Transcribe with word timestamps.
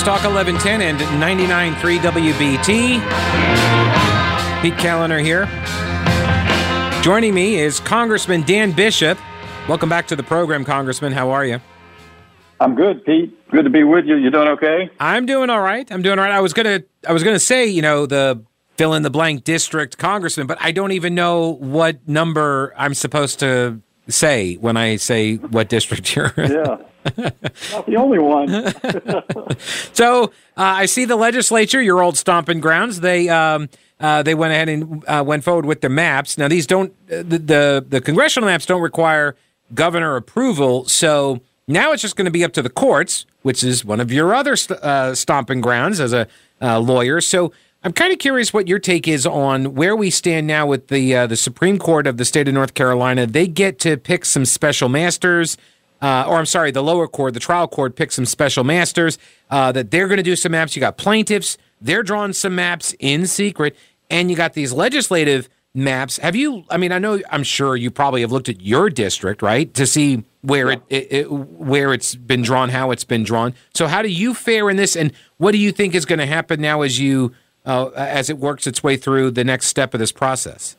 News 0.00 0.06
Talk 0.06 0.24
1110 0.24 0.80
and 0.80 0.98
99.3 1.22 1.98
WBT. 1.98 2.62
Pete 4.62 4.72
Kaliner 4.74 5.22
here. 5.22 5.46
Joining 7.02 7.34
me 7.34 7.56
is 7.56 7.80
Congressman 7.80 8.40
Dan 8.44 8.72
Bishop. 8.72 9.18
Welcome 9.68 9.90
back 9.90 10.06
to 10.06 10.16
the 10.16 10.22
program, 10.22 10.64
Congressman. 10.64 11.12
How 11.12 11.28
are 11.28 11.44
you? 11.44 11.60
I'm 12.60 12.74
good, 12.74 13.04
Pete. 13.04 13.36
Good 13.50 13.64
to 13.64 13.70
be 13.70 13.84
with 13.84 14.06
you. 14.06 14.16
You 14.16 14.30
doing 14.30 14.48
okay? 14.48 14.88
I'm 14.98 15.26
doing 15.26 15.50
all 15.50 15.60
right. 15.60 15.90
I'm 15.92 16.00
doing 16.00 16.18
all 16.18 16.24
right. 16.24 16.34
I 16.34 16.40
was 16.40 16.54
gonna 16.54 16.82
I 17.06 17.12
was 17.12 17.22
gonna 17.22 17.38
say, 17.38 17.66
you 17.66 17.82
know, 17.82 18.06
the 18.06 18.42
fill 18.78 18.94
in 18.94 19.02
the 19.02 19.10
blank 19.10 19.44
district 19.44 19.98
congressman, 19.98 20.46
but 20.46 20.56
I 20.62 20.72
don't 20.72 20.92
even 20.92 21.14
know 21.14 21.56
what 21.56 22.08
number 22.08 22.72
I'm 22.78 22.94
supposed 22.94 23.38
to 23.40 23.82
say 24.08 24.54
when 24.54 24.78
I 24.78 24.96
say 24.96 25.36
what 25.36 25.68
district 25.68 26.16
you're 26.16 26.32
in. 26.38 26.52
Yeah. 26.52 26.76
Not 27.16 27.86
the 27.86 27.96
only 27.96 28.18
one. 28.18 28.48
so 29.92 30.24
uh, 30.24 30.28
I 30.56 30.86
see 30.86 31.04
the 31.04 31.16
legislature, 31.16 31.80
your 31.80 32.02
old 32.02 32.16
stomping 32.16 32.60
grounds. 32.60 33.00
They 33.00 33.28
um, 33.28 33.68
uh, 33.98 34.22
they 34.22 34.34
went 34.34 34.52
ahead 34.52 34.68
and 34.68 35.04
uh, 35.06 35.22
went 35.26 35.44
forward 35.44 35.66
with 35.66 35.80
the 35.80 35.88
maps. 35.88 36.38
Now 36.38 36.48
these 36.48 36.66
don't 36.66 36.92
uh, 37.10 37.16
the, 37.18 37.38
the 37.38 37.86
the 37.88 38.00
congressional 38.00 38.48
maps 38.48 38.66
don't 38.66 38.82
require 38.82 39.36
governor 39.74 40.16
approval, 40.16 40.86
so 40.86 41.40
now 41.68 41.92
it's 41.92 42.02
just 42.02 42.16
going 42.16 42.24
to 42.24 42.30
be 42.30 42.44
up 42.44 42.52
to 42.54 42.62
the 42.62 42.70
courts, 42.70 43.26
which 43.42 43.62
is 43.62 43.84
one 43.84 44.00
of 44.00 44.10
your 44.10 44.34
other 44.34 44.56
st- 44.56 44.80
uh, 44.80 45.14
stomping 45.14 45.60
grounds 45.60 46.00
as 46.00 46.12
a 46.12 46.26
uh, 46.60 46.78
lawyer. 46.78 47.20
So 47.20 47.52
I'm 47.82 47.92
kind 47.92 48.12
of 48.12 48.18
curious 48.18 48.52
what 48.52 48.68
your 48.68 48.78
take 48.78 49.06
is 49.06 49.26
on 49.26 49.74
where 49.74 49.94
we 49.96 50.10
stand 50.10 50.46
now 50.46 50.66
with 50.66 50.88
the 50.88 51.26
the 51.26 51.36
Supreme 51.36 51.78
Court 51.78 52.06
of 52.06 52.16
the 52.16 52.24
state 52.24 52.48
of 52.48 52.54
North 52.54 52.74
Carolina. 52.74 53.26
They 53.26 53.46
get 53.46 53.78
to 53.80 53.96
pick 53.96 54.24
some 54.24 54.44
special 54.44 54.88
masters, 54.88 55.56
uh, 56.00 56.24
or 56.26 56.38
I'm 56.38 56.46
sorry, 56.46 56.70
the 56.70 56.82
lower 56.82 57.06
court, 57.06 57.34
the 57.34 57.40
trial 57.40 57.68
court, 57.68 57.96
picks 57.96 58.14
some 58.16 58.26
special 58.26 58.64
masters 58.64 59.18
uh, 59.50 59.72
that 59.72 59.90
they're 59.90 60.08
going 60.08 60.18
to 60.18 60.22
do 60.22 60.36
some 60.36 60.52
maps. 60.52 60.74
You 60.74 60.80
got 60.80 60.96
plaintiffs; 60.96 61.58
they're 61.80 62.02
drawing 62.02 62.32
some 62.32 62.54
maps 62.54 62.94
in 62.98 63.26
secret, 63.26 63.76
and 64.08 64.30
you 64.30 64.36
got 64.36 64.54
these 64.54 64.72
legislative 64.72 65.48
maps. 65.74 66.18
Have 66.18 66.36
you? 66.36 66.64
I 66.70 66.76
mean, 66.76 66.92
I 66.92 66.98
know, 66.98 67.20
I'm 67.30 67.42
sure 67.42 67.76
you 67.76 67.90
probably 67.90 68.22
have 68.22 68.32
looked 68.32 68.48
at 68.48 68.60
your 68.60 68.90
district, 68.90 69.42
right, 69.42 69.72
to 69.74 69.86
see 69.86 70.24
where 70.42 70.70
yeah. 70.70 70.78
it, 70.88 70.96
it, 70.96 71.12
it 71.12 71.30
where 71.30 71.92
it's 71.92 72.14
been 72.14 72.42
drawn, 72.42 72.70
how 72.70 72.90
it's 72.90 73.04
been 73.04 73.22
drawn. 73.22 73.54
So, 73.74 73.86
how 73.86 74.02
do 74.02 74.08
you 74.08 74.34
fare 74.34 74.70
in 74.70 74.76
this, 74.76 74.96
and 74.96 75.12
what 75.36 75.52
do 75.52 75.58
you 75.58 75.72
think 75.72 75.94
is 75.94 76.04
going 76.04 76.18
to 76.18 76.26
happen 76.26 76.60
now 76.60 76.82
as 76.82 76.98
you 76.98 77.32
uh, 77.66 77.88
as 77.90 78.30
it 78.30 78.38
works 78.38 78.66
its 78.66 78.82
way 78.82 78.96
through 78.96 79.32
the 79.32 79.44
next 79.44 79.66
step 79.66 79.94
of 79.94 80.00
this 80.00 80.12
process? 80.12 80.76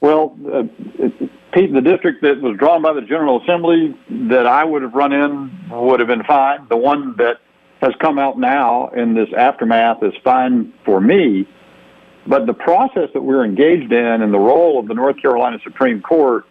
Well, 0.00 0.36
uh, 0.52 0.64
Pete, 1.56 1.72
the 1.72 1.80
district 1.80 2.20
that 2.20 2.42
was 2.42 2.58
drawn 2.58 2.82
by 2.82 2.92
the 2.92 3.00
General 3.00 3.42
Assembly 3.42 3.96
that 4.28 4.46
I 4.46 4.62
would 4.62 4.82
have 4.82 4.92
run 4.92 5.14
in 5.14 5.50
would 5.70 6.00
have 6.00 6.06
been 6.06 6.24
fine. 6.24 6.66
The 6.68 6.76
one 6.76 7.16
that 7.16 7.38
has 7.80 7.94
come 7.98 8.18
out 8.18 8.38
now 8.38 8.88
in 8.88 9.14
this 9.14 9.28
aftermath 9.34 10.02
is 10.02 10.12
fine 10.22 10.74
for 10.84 11.00
me. 11.00 11.48
But 12.26 12.44
the 12.44 12.52
process 12.52 13.08
that 13.14 13.22
we're 13.22 13.42
engaged 13.42 13.90
in 13.90 14.20
and 14.22 14.34
the 14.34 14.38
role 14.38 14.78
of 14.78 14.86
the 14.86 14.92
North 14.92 15.16
Carolina 15.22 15.58
Supreme 15.64 16.02
Court, 16.02 16.44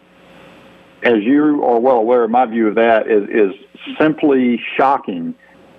as 1.04 1.22
you 1.22 1.62
are 1.62 1.78
well 1.78 1.98
aware, 1.98 2.26
my 2.26 2.44
view 2.46 2.66
of 2.66 2.74
that 2.74 3.06
is, 3.06 3.28
is 3.28 3.96
simply 3.96 4.60
shocking 4.76 5.36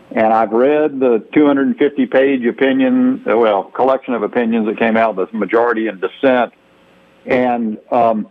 and 0.10 0.28
I've 0.28 0.54
read 0.54 1.02
the 1.02 1.28
250 1.34 2.06
page 2.06 2.46
opinion, 2.46 3.24
well, 3.26 3.66
collection 3.66 4.14
of 4.14 4.24
opinions 4.24 4.66
that 4.68 4.80
came 4.80 4.96
out, 4.96 5.18
the 5.18 5.28
majority 5.34 5.88
and 5.88 6.00
dissent. 6.00 6.54
And, 7.26 7.78
um, 7.92 8.30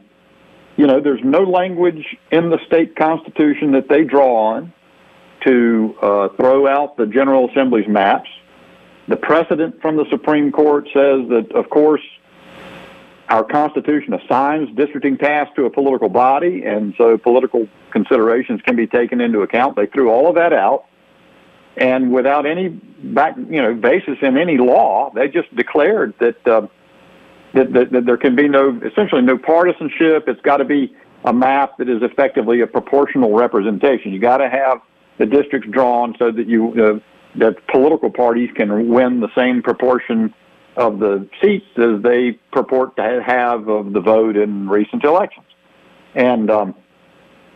you 0.77 0.87
know, 0.87 1.01
there's 1.01 1.23
no 1.25 1.41
language 1.41 2.17
in 2.31 2.51
the 2.51 2.59
state 2.67 2.97
constitution 2.97 3.73
that 3.73 3.89
they 3.89 4.05
draw 4.05 4.55
on 4.55 4.73
to 5.45 5.95
uh, 6.03 6.29
throw 6.37 6.67
out 6.67 6.97
the 6.97 7.07
General 7.07 7.49
Assembly's 7.51 7.89
maps. 7.89 8.29
The 9.09 9.17
precedent 9.17 9.81
from 9.81 9.97
the 9.97 10.05
Supreme 10.11 10.51
Court 10.51 10.87
says 10.87 11.29
that, 11.29 11.53
of 11.55 11.71
course, 11.71 12.03
our 13.29 13.45
Constitution 13.45 14.15
assigns 14.15 14.75
districting 14.77 15.17
tasks 15.19 15.55
to 15.57 15.65
a 15.65 15.71
political 15.71 16.09
body, 16.09 16.65
and 16.65 16.95
so 16.99 17.17
political 17.17 17.69
considerations 17.91 18.61
can 18.63 18.77
be 18.77 18.87
taken 18.87 19.21
into 19.21 19.41
account. 19.41 19.77
They 19.77 19.87
threw 19.87 20.11
all 20.11 20.29
of 20.29 20.35
that 20.35 20.53
out 20.53 20.87
and 21.77 22.11
without 22.11 22.47
any 22.47 22.69
back, 22.69 23.37
you 23.37 23.61
know, 23.61 23.75
basis 23.75 24.19
in 24.23 24.39
any 24.39 24.57
law, 24.57 25.13
they 25.15 25.29
just 25.29 25.55
declared 25.55 26.15
that, 26.21 26.47
uh, 26.49 26.67
that, 27.57 27.73
that, 27.73 27.93
that 27.93 28.07
there 28.07 28.17
can 28.17 28.37
be 28.37 28.49
no, 28.49 28.81
essentially 28.85 29.23
no 29.23 29.39
partisanship. 29.39 30.29
It's 30.29 30.41
got 30.43 30.59
to 30.59 30.65
be 30.65 30.95
a 31.25 31.33
map 31.33 31.79
that 31.79 31.89
is 31.89 32.03
effectively 32.03 32.61
a 32.61 32.67
proportional 32.67 33.35
representation. 33.35 34.13
You 34.13 34.21
got 34.21 34.39
to 34.39 34.49
have 34.49 34.81
the 35.19 35.27
districts 35.27 35.69
drawn 35.71 36.15
so 36.19 36.31
that 36.31 36.47
you 36.47 36.73
uh, 36.73 37.39
that 37.39 37.67
political 37.67 38.11
parties 38.11 38.51
can 38.55 38.89
win 38.89 39.21
the 39.21 39.29
same 39.35 39.63
proportion 39.63 40.33
of 40.77 40.99
the 40.99 41.29
seats 41.43 41.67
as 41.77 42.03
they 42.03 42.33
purport 42.53 42.97
to 42.97 43.23
have 43.27 43.69
of 43.69 43.93
the 43.93 44.01
vote 44.01 44.37
in 44.37 44.69
recent 44.69 45.05
elections. 45.05 45.47
And 46.15 46.51
um, 46.51 46.75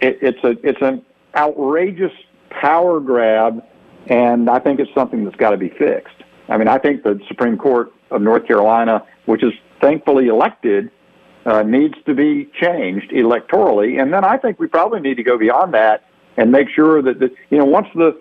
it, 0.00 0.18
it's 0.22 0.42
a 0.42 0.56
it's 0.66 0.80
an 0.80 1.04
outrageous 1.36 2.12
power 2.50 2.98
grab 2.98 3.62
and 4.06 4.48
I 4.48 4.58
think 4.58 4.80
it's 4.80 4.92
something 4.94 5.24
that's 5.24 5.36
got 5.36 5.50
to 5.50 5.56
be 5.56 5.68
fixed. 5.68 6.16
I 6.48 6.56
mean, 6.56 6.68
I 6.68 6.78
think 6.78 7.02
the 7.02 7.20
Supreme 7.28 7.56
Court 7.56 7.92
of 8.10 8.22
North 8.22 8.46
Carolina, 8.46 9.04
which 9.26 9.44
is 9.44 9.52
thankfully 9.80 10.28
elected, 10.28 10.90
uh, 11.46 11.62
needs 11.62 11.94
to 12.06 12.14
be 12.14 12.48
changed 12.60 13.10
electorally. 13.10 14.00
And 14.00 14.12
then 14.12 14.24
I 14.24 14.36
think 14.36 14.58
we 14.58 14.66
probably 14.66 15.00
need 15.00 15.16
to 15.16 15.22
go 15.22 15.38
beyond 15.38 15.74
that 15.74 16.04
and 16.36 16.52
make 16.52 16.68
sure 16.68 17.02
that, 17.02 17.18
the, 17.18 17.30
you 17.50 17.58
know, 17.58 17.64
once 17.64 17.88
the 17.94 18.20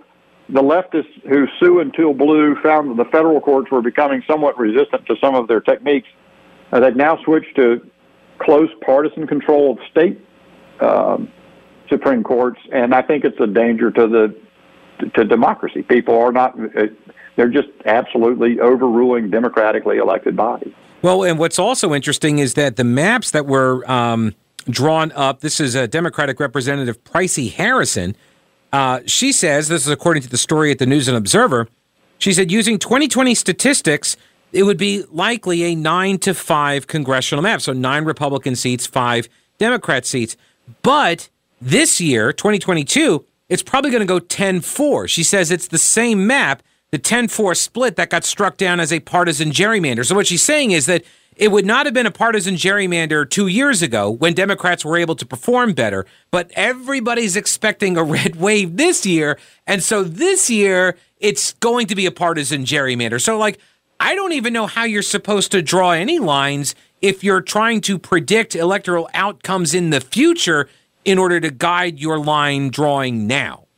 the 0.52 0.64
leftists 0.64 1.14
who 1.30 1.46
sue 1.60 1.80
until 1.80 2.12
blue 2.12 2.56
found 2.64 2.90
that 2.90 2.98
the 2.98 3.10
federal 3.12 3.40
courts 3.40 3.70
were 3.70 3.84
becoming 3.84 4.24
somewhat 4.26 4.58
resistant 4.58 5.06
to 5.06 5.16
some 5.22 5.36
of 5.36 5.48
their 5.48 5.62
techniques, 5.62 6.08
uh, 6.72 6.80
they've 6.80 6.96
now 6.96 7.22
switched 7.24 7.56
to 7.56 7.88
close 8.40 8.70
partisan 8.82 9.28
control 9.28 9.74
of 9.74 9.80
state 9.92 10.20
um, 10.80 11.32
Supreme 11.88 12.24
Courts, 12.24 12.60
and 12.72 12.96
I 12.96 13.04
think 13.04 13.26
it's 13.26 13.40
a 13.40 13.48
danger 13.48 13.92
to 13.92 14.08
the 14.08 14.36
to 15.14 15.24
democracy. 15.24 15.82
People 15.82 16.18
are 16.20 16.32
not, 16.32 16.60
uh, 16.60 16.88
they're 17.36 17.48
just 17.50 17.70
absolutely 17.86 18.60
overruling 18.60 19.30
democratically 19.30 19.98
elected 19.98 20.36
bodies. 20.36 20.74
Well, 21.02 21.24
and 21.24 21.40
what's 21.40 21.58
also 21.60 21.94
interesting 21.94 22.40
is 22.40 22.56
that 22.56 22.76
the 22.76 22.84
maps 22.84 23.32
that 23.32 23.46
were 23.46 23.90
um, 23.90 24.36
drawn 24.70 25.12
up, 25.14 25.40
this 25.40 25.60
is 25.60 25.76
a 25.76 25.88
Democratic 25.88 26.40
Representative 26.40 27.02
Pricey 27.04 27.52
Harrison. 27.52 28.16
Uh, 28.74 29.00
she 29.06 29.32
says, 29.32 29.70
this 29.70 29.86
is 29.86 29.92
according 29.92 30.24
to 30.24 30.30
the 30.30 30.38
story 30.38 30.72
at 30.72 30.80
the 30.80 30.86
News 30.86 31.08
and 31.08 31.16
Observer, 31.16 31.68
she 32.18 32.34
said 32.34 32.52
using 32.52 32.78
2020 32.78 33.34
statistics, 33.34 34.18
it 34.52 34.64
would 34.64 34.78
be 34.78 35.04
likely 35.10 35.64
a 35.64 35.76
nine 35.76 36.18
to 36.20 36.34
five 36.34 36.88
congressional 36.88 37.42
map. 37.42 37.62
So 37.62 37.72
nine 37.72 38.04
Republican 38.04 38.56
seats, 38.56 38.86
five 38.86 39.30
Democrat 39.58 40.06
seats. 40.06 40.36
But 40.82 41.30
this 41.62 42.02
year, 42.02 42.34
2022, 42.34 43.26
it's 43.48 43.64
probably 43.64 43.90
going 43.90 44.02
to 44.02 44.06
go 44.06 44.20
10 44.20 44.62
4. 44.62 45.08
She 45.08 45.24
says 45.24 45.50
it's 45.50 45.70
the 45.70 45.78
same 45.78 46.28
map, 46.28 46.62
the 46.92 46.98
10 46.98 47.28
4 47.28 47.56
split 47.56 47.96
that 47.96 48.10
got 48.10 48.24
struck 48.24 48.58
down 48.58 48.80
as 48.80 48.92
a 48.92 49.00
partisan 49.00 49.52
gerrymander. 49.52 50.06
So, 50.06 50.16
what 50.16 50.28
she's 50.28 50.44
saying 50.44 50.72
is 50.72 50.86
that 50.88 51.04
it 51.36 51.52
would 51.52 51.66
not 51.66 51.86
have 51.86 51.94
been 51.94 52.06
a 52.06 52.12
partisan 52.12 52.56
gerrymander 52.56 53.28
two 53.28 53.48
years 53.48 53.82
ago 53.82 54.10
when 54.10 54.34
Democrats 54.34 54.84
were 54.84 54.98
able 54.98 55.16
to 55.16 55.26
perform 55.26 55.72
better, 55.74 56.06
but 56.32 56.52
everybody's 56.54 57.38
expecting 57.38 57.96
a 57.96 58.04
red 58.04 58.36
wave 58.40 58.76
this 58.76 59.06
year. 59.06 59.40
And 59.66 59.82
so 59.82 60.04
this 60.04 60.50
year, 60.50 60.98
it's 61.20 61.54
going 61.54 61.88
to 61.88 61.96
be 61.96 62.06
a 62.06 62.12
partisan 62.12 62.66
gerrymander. 62.66 63.22
So, 63.22 63.38
like, 63.38 63.60
I 64.02 64.16
don't 64.16 64.34
even 64.34 64.54
know 64.54 64.68
how 64.68 64.84
you're 64.84 65.02
supposed 65.02 65.52
to 65.52 65.62
draw 65.62 65.92
any 65.92 66.20
lines 66.20 66.76
if 67.02 67.24
you're 67.24 67.42
trying 67.42 67.82
to 67.82 67.98
predict 67.98 68.56
electoral 68.56 69.10
outcomes 69.14 69.74
in 69.74 69.92
the 69.92 70.02
future 70.02 70.68
in 71.06 71.18
order 71.18 71.40
to 71.40 71.52
guide 71.52 72.00
your 72.00 72.20
line 72.20 72.70
drawing 72.70 73.28
now. 73.28 73.69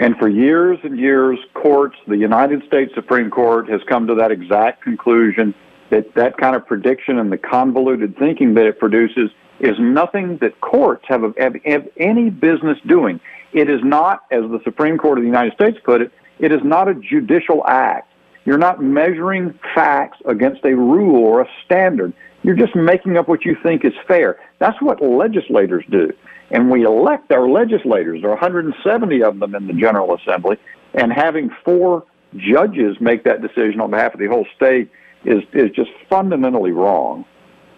And 0.00 0.16
for 0.16 0.28
years 0.28 0.78
and 0.82 0.98
years, 0.98 1.38
courts, 1.52 1.96
the 2.08 2.16
United 2.16 2.64
States 2.66 2.90
Supreme 2.94 3.30
Court 3.30 3.68
has 3.68 3.82
come 3.86 4.06
to 4.06 4.14
that 4.14 4.32
exact 4.32 4.82
conclusion 4.82 5.54
that 5.90 6.14
that 6.14 6.38
kind 6.38 6.56
of 6.56 6.66
prediction 6.66 7.18
and 7.18 7.30
the 7.30 7.36
convoluted 7.36 8.16
thinking 8.18 8.54
that 8.54 8.64
it 8.64 8.78
produces 8.78 9.30
is 9.60 9.76
nothing 9.78 10.38
that 10.38 10.58
courts 10.62 11.04
have, 11.06 11.20
have, 11.36 11.54
have 11.66 11.86
any 11.98 12.30
business 12.30 12.78
doing. 12.86 13.20
It 13.52 13.68
is 13.68 13.80
not, 13.84 14.22
as 14.30 14.40
the 14.44 14.60
Supreme 14.64 14.96
Court 14.96 15.18
of 15.18 15.22
the 15.22 15.28
United 15.28 15.52
States 15.52 15.76
put 15.84 16.00
it, 16.00 16.10
it 16.38 16.50
is 16.50 16.60
not 16.64 16.88
a 16.88 16.94
judicial 16.94 17.62
act. 17.66 18.10
You're 18.46 18.56
not 18.56 18.82
measuring 18.82 19.58
facts 19.74 20.16
against 20.24 20.64
a 20.64 20.74
rule 20.74 21.22
or 21.22 21.42
a 21.42 21.48
standard. 21.66 22.14
You're 22.42 22.56
just 22.56 22.74
making 22.74 23.16
up 23.16 23.28
what 23.28 23.44
you 23.44 23.56
think 23.62 23.84
is 23.84 23.92
fair. 24.08 24.38
That's 24.58 24.80
what 24.80 25.02
legislators 25.02 25.84
do. 25.90 26.12
And 26.50 26.70
we 26.70 26.84
elect 26.84 27.30
our 27.32 27.48
legislators. 27.48 28.22
There 28.22 28.30
are 28.30 28.34
170 28.34 29.22
of 29.22 29.38
them 29.38 29.54
in 29.54 29.66
the 29.66 29.74
General 29.74 30.14
Assembly. 30.14 30.56
And 30.94 31.12
having 31.12 31.50
four 31.64 32.04
judges 32.36 32.96
make 33.00 33.24
that 33.24 33.42
decision 33.42 33.80
on 33.80 33.90
behalf 33.90 34.14
of 34.14 34.20
the 34.20 34.26
whole 34.26 34.46
state 34.56 34.90
is, 35.24 35.42
is 35.52 35.70
just 35.70 35.90
fundamentally 36.08 36.72
wrong. 36.72 37.24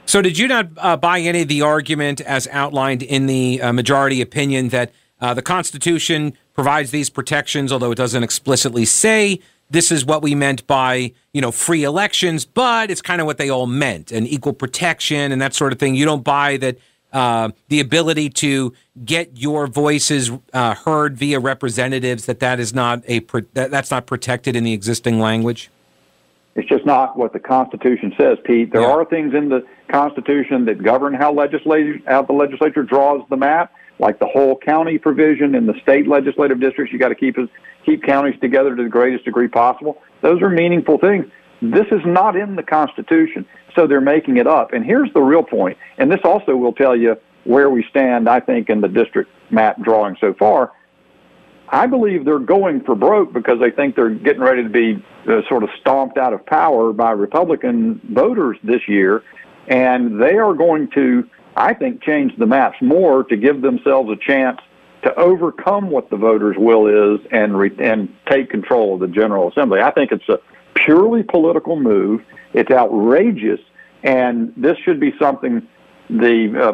So, 0.06 0.20
did 0.20 0.38
you 0.38 0.48
not 0.48 0.68
uh, 0.78 0.96
buy 0.96 1.20
any 1.20 1.42
of 1.42 1.48
the 1.48 1.62
argument 1.62 2.20
as 2.22 2.48
outlined 2.48 3.02
in 3.02 3.26
the 3.26 3.62
uh, 3.62 3.72
majority 3.72 4.20
opinion 4.20 4.68
that 4.68 4.92
uh, 5.20 5.32
the 5.32 5.42
Constitution 5.42 6.36
provides 6.54 6.90
these 6.90 7.08
protections, 7.08 7.72
although 7.72 7.92
it 7.92 7.96
doesn't 7.96 8.22
explicitly 8.22 8.84
say 8.84 9.40
this 9.72 9.90
is 9.90 10.04
what 10.04 10.22
we 10.22 10.34
meant 10.34 10.66
by 10.66 11.12
you 11.32 11.40
know 11.40 11.50
free 11.50 11.82
elections, 11.82 12.44
but 12.44 12.90
it's 12.90 13.02
kind 13.02 13.20
of 13.20 13.26
what 13.26 13.38
they 13.38 13.48
all 13.48 13.66
meant 13.66 14.12
and 14.12 14.28
equal 14.28 14.52
protection 14.52 15.32
and 15.32 15.40
that 15.40 15.54
sort 15.54 15.72
of 15.72 15.78
thing. 15.78 15.94
You 15.94 16.04
don't 16.04 16.22
buy 16.22 16.58
that 16.58 16.78
uh, 17.12 17.50
the 17.68 17.80
ability 17.80 18.28
to 18.30 18.72
get 19.04 19.36
your 19.36 19.66
voices 19.66 20.30
uh, 20.52 20.74
heard 20.74 21.16
via 21.16 21.40
representatives 21.40 22.26
that 22.26 22.40
that 22.40 22.60
is 22.60 22.74
not 22.74 23.02
a 23.08 23.20
that, 23.54 23.70
that's 23.70 23.90
not 23.90 24.06
protected 24.06 24.54
in 24.54 24.62
the 24.62 24.72
existing 24.72 25.18
language. 25.18 25.70
It's 26.54 26.68
just 26.68 26.84
not 26.84 27.16
what 27.16 27.32
the 27.32 27.40
Constitution 27.40 28.12
says, 28.18 28.36
Pete. 28.44 28.72
There 28.72 28.82
yeah. 28.82 28.90
are 28.90 29.06
things 29.06 29.32
in 29.32 29.48
the 29.48 29.66
Constitution 29.88 30.66
that 30.66 30.82
govern 30.82 31.14
how 31.14 31.32
legislature 31.32 31.98
how 32.06 32.22
the 32.22 32.34
legislature 32.34 32.82
draws 32.82 33.22
the 33.30 33.38
map, 33.38 33.72
like 33.98 34.18
the 34.18 34.26
whole 34.26 34.56
county 34.56 34.98
provision 34.98 35.54
in 35.54 35.66
the 35.66 35.74
state 35.82 36.06
legislative 36.08 36.60
districts. 36.60 36.92
You 36.92 36.98
got 36.98 37.10
to 37.10 37.14
keep 37.14 37.36
keep 37.84 38.02
counties 38.02 38.38
together 38.40 38.74
to 38.74 38.82
the 38.82 38.88
greatest 38.88 39.24
degree 39.24 39.48
possible. 39.48 40.00
Those 40.20 40.40
are 40.42 40.48
meaningful 40.48 40.98
things. 40.98 41.26
This 41.60 41.86
is 41.92 42.00
not 42.04 42.36
in 42.36 42.56
the 42.56 42.62
Constitution, 42.62 43.46
so 43.74 43.86
they're 43.86 44.00
making 44.00 44.36
it 44.36 44.46
up. 44.46 44.72
And 44.72 44.84
here's 44.84 45.12
the 45.12 45.20
real 45.20 45.42
point, 45.44 45.78
and 45.98 46.10
this 46.10 46.20
also 46.24 46.56
will 46.56 46.72
tell 46.72 46.96
you 46.96 47.16
where 47.44 47.70
we 47.70 47.84
stand, 47.90 48.28
I 48.28 48.40
think, 48.40 48.68
in 48.68 48.80
the 48.80 48.88
district 48.88 49.30
map 49.50 49.80
drawing 49.80 50.16
so 50.20 50.34
far. 50.34 50.72
I 51.68 51.86
believe 51.86 52.24
they're 52.24 52.38
going 52.38 52.82
for 52.82 52.94
broke 52.94 53.32
because 53.32 53.58
they 53.58 53.70
think 53.70 53.96
they're 53.96 54.10
getting 54.10 54.42
ready 54.42 54.62
to 54.62 54.68
be 54.68 55.02
uh, 55.26 55.40
sort 55.48 55.62
of 55.62 55.70
stomped 55.80 56.18
out 56.18 56.34
of 56.34 56.44
power 56.44 56.92
by 56.92 57.12
Republican 57.12 58.00
voters 58.10 58.58
this 58.62 58.86
year. 58.86 59.22
And 59.68 60.20
they 60.20 60.36
are 60.36 60.52
going 60.52 60.90
to, 60.90 61.28
I 61.56 61.74
think, 61.74 62.02
change 62.02 62.36
the 62.38 62.46
maps 62.46 62.76
more 62.80 63.24
to 63.24 63.36
give 63.36 63.62
themselves 63.62 64.10
a 64.10 64.16
chance 64.16 64.58
to 65.02 65.14
overcome 65.16 65.90
what 65.90 66.10
the 66.10 66.16
voters' 66.16 66.56
will 66.58 66.86
is 66.86 67.20
and 67.30 67.58
re- 67.58 67.76
and 67.78 68.14
take 68.30 68.50
control 68.50 68.94
of 68.94 69.00
the 69.00 69.08
General 69.08 69.50
Assembly. 69.50 69.80
I 69.80 69.90
think 69.90 70.12
it's 70.12 70.28
a 70.28 70.38
purely 70.74 71.22
political 71.22 71.76
move. 71.76 72.22
It's 72.54 72.70
outrageous, 72.70 73.60
and 74.02 74.52
this 74.56 74.76
should 74.84 75.00
be 75.00 75.12
something 75.18 75.66
the 76.18 76.60
uh, 76.60 76.72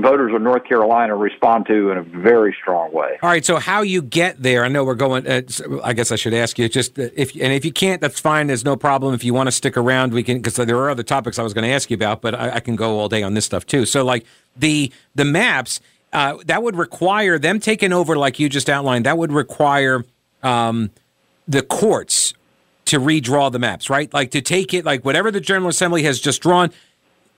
voters 0.00 0.32
of 0.32 0.40
North 0.42 0.64
Carolina 0.64 1.16
respond 1.16 1.66
to 1.66 1.90
in 1.90 1.98
a 1.98 2.02
very 2.02 2.56
strong 2.60 2.92
way. 2.92 3.18
All 3.22 3.28
right. 3.28 3.44
So 3.44 3.56
how 3.56 3.82
you 3.82 4.00
get 4.00 4.42
there? 4.42 4.64
I 4.64 4.68
know 4.68 4.84
we're 4.84 4.94
going. 4.94 5.26
Uh, 5.26 5.42
I 5.82 5.92
guess 5.92 6.12
I 6.12 6.16
should 6.16 6.34
ask 6.34 6.58
you 6.58 6.68
just 6.68 6.98
uh, 6.98 7.08
if 7.14 7.34
and 7.34 7.52
if 7.52 7.64
you 7.64 7.72
can't, 7.72 8.00
that's 8.00 8.20
fine. 8.20 8.46
There's 8.46 8.64
no 8.64 8.76
problem. 8.76 9.14
If 9.14 9.24
you 9.24 9.34
want 9.34 9.48
to 9.48 9.52
stick 9.52 9.76
around, 9.76 10.12
we 10.12 10.22
can 10.22 10.38
because 10.38 10.54
there 10.54 10.78
are 10.78 10.90
other 10.90 11.02
topics 11.02 11.38
I 11.38 11.42
was 11.42 11.52
going 11.52 11.64
to 11.64 11.70
ask 11.70 11.90
you 11.90 11.96
about, 11.96 12.20
but 12.22 12.34
I, 12.34 12.56
I, 12.56 12.60
can 12.60 12.76
go 12.76 12.98
all 12.98 13.08
day 13.08 13.22
on 13.22 13.34
this 13.34 13.44
stuff 13.44 13.66
too. 13.66 13.86
So 13.86 14.04
like 14.04 14.24
the 14.56 14.92
the 15.14 15.24
maps. 15.24 15.80
Uh, 16.12 16.38
that 16.46 16.62
would 16.62 16.76
require 16.76 17.38
them 17.38 17.60
taking 17.60 17.92
over, 17.92 18.16
like 18.16 18.38
you 18.38 18.48
just 18.48 18.70
outlined. 18.70 19.04
That 19.04 19.18
would 19.18 19.32
require 19.32 20.02
um, 20.42 20.90
the 21.46 21.60
courts 21.60 22.32
to 22.86 23.00
redraw 23.00 23.52
the 23.52 23.58
maps, 23.58 23.90
right? 23.90 24.12
Like 24.14 24.30
to 24.30 24.40
take 24.40 24.72
it, 24.72 24.84
like 24.84 25.04
whatever 25.04 25.30
the 25.30 25.40
General 25.40 25.68
Assembly 25.68 26.04
has 26.04 26.20
just 26.20 26.40
drawn, 26.40 26.70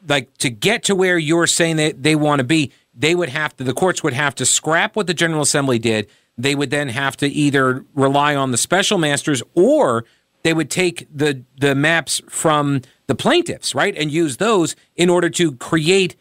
like 0.07 0.37
to 0.39 0.51
get 0.51 0.85
to 0.85 0.95
where 0.95 1.19
you're 1.19 1.47
saying 1.47 1.77
that 1.77 2.03
they 2.03 2.17
want 2.17 2.41
to 2.41 2.45
be, 2.45 2.73
they 2.95 3.15
would 3.15 3.29
have 3.29 3.57
to, 3.57 3.65
the 3.65 3.75
courts 3.75 4.03
would 4.03 4.13
have 4.13 4.35
to 4.37 4.47
scrap 4.47 4.97
what 4.97 5.07
the 5.07 5.15
General 5.15 5.43
Assembly 5.43 5.79
did. 5.79 6.09
They 6.37 6.55
would 6.55 6.71
then 6.71 6.89
have 6.89 7.17
to 7.19 7.27
either 7.29 7.85
rely 7.95 8.37
on 8.37 8.53
the 8.53 8.59
special 8.59 8.99
masters 8.99 9.43
or 9.55 10.05
they 10.43 10.55
would 10.55 10.71
take 10.71 11.07
the 11.13 11.43
the 11.59 11.75
maps 11.75 12.23
from 12.29 12.83
the 13.09 13.15
plaintiffs, 13.15 13.75
right, 13.75 13.97
and 13.97 14.11
use 14.11 14.37
those 14.37 14.77
in 14.97 15.11
order 15.11 15.29
to 15.31 15.53
create 15.53 16.15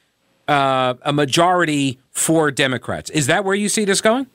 uh, 0.47 0.95
a 1.03 1.13
majority 1.13 2.00
for 2.09 2.50
Democrats. 2.50 3.09
Is 3.12 3.27
that 3.27 3.44
where 3.44 3.56
you 3.56 3.69
see 3.69 3.85
this 3.85 4.01
going? 4.01 4.27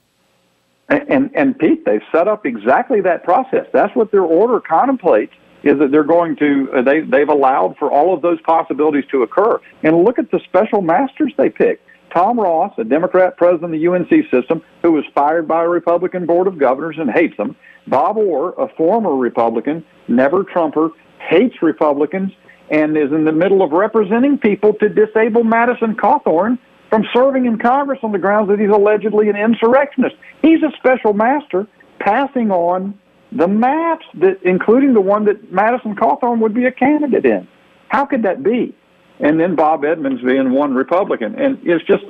And, 0.89 1.11
and, 1.11 1.31
and 1.35 1.59
Pete, 1.59 1.85
they've 1.85 2.03
set 2.13 2.29
up 2.29 2.45
exactly 2.45 3.01
that 3.01 3.25
process. 3.25 3.67
That's 3.73 3.95
what 3.97 4.11
their 4.11 4.23
order 4.23 4.61
contemplates 4.61 5.33
is 5.63 5.79
that 5.79 5.91
they're 5.91 6.05
going 6.05 6.37
to 6.37 6.69
uh, 6.75 6.83
they 6.83 7.01
they've 7.01 7.29
allowed 7.29 7.77
for 7.79 7.91
all 7.91 8.15
of 8.15 8.23
those 8.23 8.41
possibilities 8.43 9.05
to 9.11 9.23
occur. 9.23 9.61
And 9.83 10.05
look 10.05 10.19
at 10.19 10.31
the 10.31 10.41
special 10.45 10.83
masters 10.83 11.33
they 11.37 11.49
picked. 11.49 11.87
Tom 12.15 12.39
Ross, 12.39 12.73
a 12.77 12.85
Democrat 12.85 13.37
president 13.39 13.75
of 13.75 13.81
the 13.81 13.89
UNC 13.89 14.31
system, 14.31 14.63
who 14.83 14.93
was 14.93 15.05
fired 15.15 15.49
by 15.49 15.65
a 15.65 15.69
Republican 15.69 16.27
board 16.27 16.47
of 16.47 16.59
governors 16.59 16.97
and 16.99 17.11
hates 17.11 17.37
them. 17.39 17.57
Bob 17.87 18.19
Orr, 18.19 18.53
a 18.59 18.69
former 18.77 19.17
Republican, 19.17 19.85
never 20.09 20.45
Trumper, 20.45 20.91
hates 21.19 21.63
Republicans 21.63 22.33
and 22.71 22.97
is 22.97 23.13
in 23.13 23.25
the 23.25 23.33
middle 23.33 23.63
of 23.63 23.73
representing 23.73 24.39
people 24.39 24.73
to 24.75 24.89
disable 24.89 25.45
Madison 25.45 25.95
Cawthorn 25.95 26.59
from 26.91 27.05
serving 27.13 27.47
in 27.47 27.59
Congress 27.59 27.99
on 28.03 28.13
the 28.13 28.19
grounds 28.19 28.49
that 28.49 28.59
he's 28.59 28.71
allegedly 28.71 29.29
an 29.29 29.37
insurrectionist. 29.37 30.17
He's 30.43 30.63
a 30.63 30.71
special 30.77 31.13
master 31.13 31.67
passing 31.99 32.51
on 32.51 32.99
the 33.37 33.49
maps 33.49 34.05
that, 34.15 34.43
including 34.43 34.95
the 34.95 35.01
one 35.01 35.25
that 35.25 35.53
Madison 35.53 35.97
Cawthorn 35.97 36.41
would 36.41 36.55
be 36.55 36.67
a 36.67 36.73
candidate 36.73 37.25
in. 37.25 37.49
How 37.89 38.05
could 38.05 38.23
that 38.23 38.43
be? 38.43 38.75
And 39.21 39.39
then 39.39 39.55
Bob 39.55 39.85
Edmunds 39.85 40.23
being 40.23 40.53
one 40.53 40.75
Republican, 40.75 41.35
and 41.37 41.59
it's 41.63 41.85
just 41.85 42.05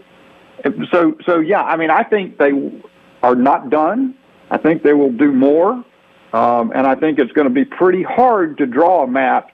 so. 0.91 1.17
So 1.27 1.41
yeah, 1.41 1.63
I 1.63 1.77
mean, 1.77 1.91
I 1.91 2.05
think 2.05 2.39
they 2.39 2.53
are 3.23 3.35
not 3.35 3.71
done. 3.71 4.15
I 4.51 4.59
think 4.59 4.83
they 4.83 4.93
will 4.93 5.13
do 5.13 5.33
more, 5.33 5.73
um, 6.33 6.73
and 6.75 6.87
I 6.87 6.95
think 6.95 7.19
it's 7.19 7.33
going 7.33 7.49
to 7.49 7.55
be 7.55 7.65
pretty 7.65 8.03
hard 8.03 8.59
to 8.59 8.67
draw 8.67 9.05
a 9.05 9.07
map 9.07 9.51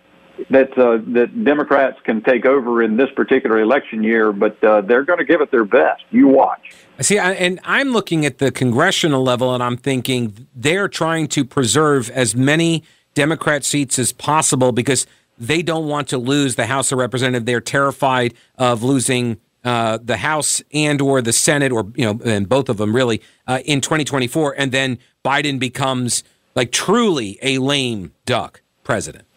that 0.50 0.76
uh, 0.78 0.98
that 1.14 1.44
Democrats 1.44 1.98
can 2.04 2.22
take 2.22 2.46
over 2.46 2.82
in 2.82 2.96
this 2.96 3.10
particular 3.14 3.60
election 3.60 4.02
year, 4.02 4.32
but 4.32 4.62
uh, 4.62 4.80
they're 4.80 5.04
going 5.04 5.18
to 5.18 5.24
give 5.24 5.40
it 5.40 5.50
their 5.50 5.64
best. 5.64 6.02
You 6.10 6.28
watch. 6.28 6.74
See, 7.00 7.18
and 7.18 7.60
I'm 7.64 7.90
looking 7.90 8.26
at 8.26 8.38
the 8.38 8.50
congressional 8.50 9.22
level, 9.22 9.54
and 9.54 9.62
I'm 9.62 9.76
thinking 9.76 10.48
they're 10.54 10.88
trying 10.88 11.28
to 11.28 11.44
preserve 11.44 12.10
as 12.10 12.34
many 12.34 12.82
Democrat 13.14 13.64
seats 13.64 13.98
as 13.98 14.12
possible 14.12 14.72
because 14.72 15.06
they 15.38 15.62
don't 15.62 15.86
want 15.86 16.08
to 16.08 16.18
lose 16.18 16.56
the 16.56 16.66
House 16.66 16.90
of 16.90 16.98
Representatives. 16.98 17.46
They're 17.46 17.60
terrified 17.60 18.34
of 18.56 18.82
losing. 18.82 19.38
Uh, 19.64 19.98
the 20.00 20.16
House 20.18 20.62
and 20.72 21.00
or 21.00 21.20
the 21.20 21.32
Senate, 21.32 21.72
or 21.72 21.90
you 21.96 22.04
know, 22.04 22.20
and 22.24 22.48
both 22.48 22.68
of 22.68 22.76
them 22.76 22.94
really 22.94 23.20
uh, 23.48 23.58
in 23.64 23.80
2024, 23.80 24.54
and 24.56 24.70
then 24.70 24.98
Biden 25.24 25.58
becomes 25.58 26.22
like 26.54 26.70
truly 26.70 27.38
a 27.42 27.58
lame 27.58 28.12
duck 28.24 28.62
president. 28.84 29.27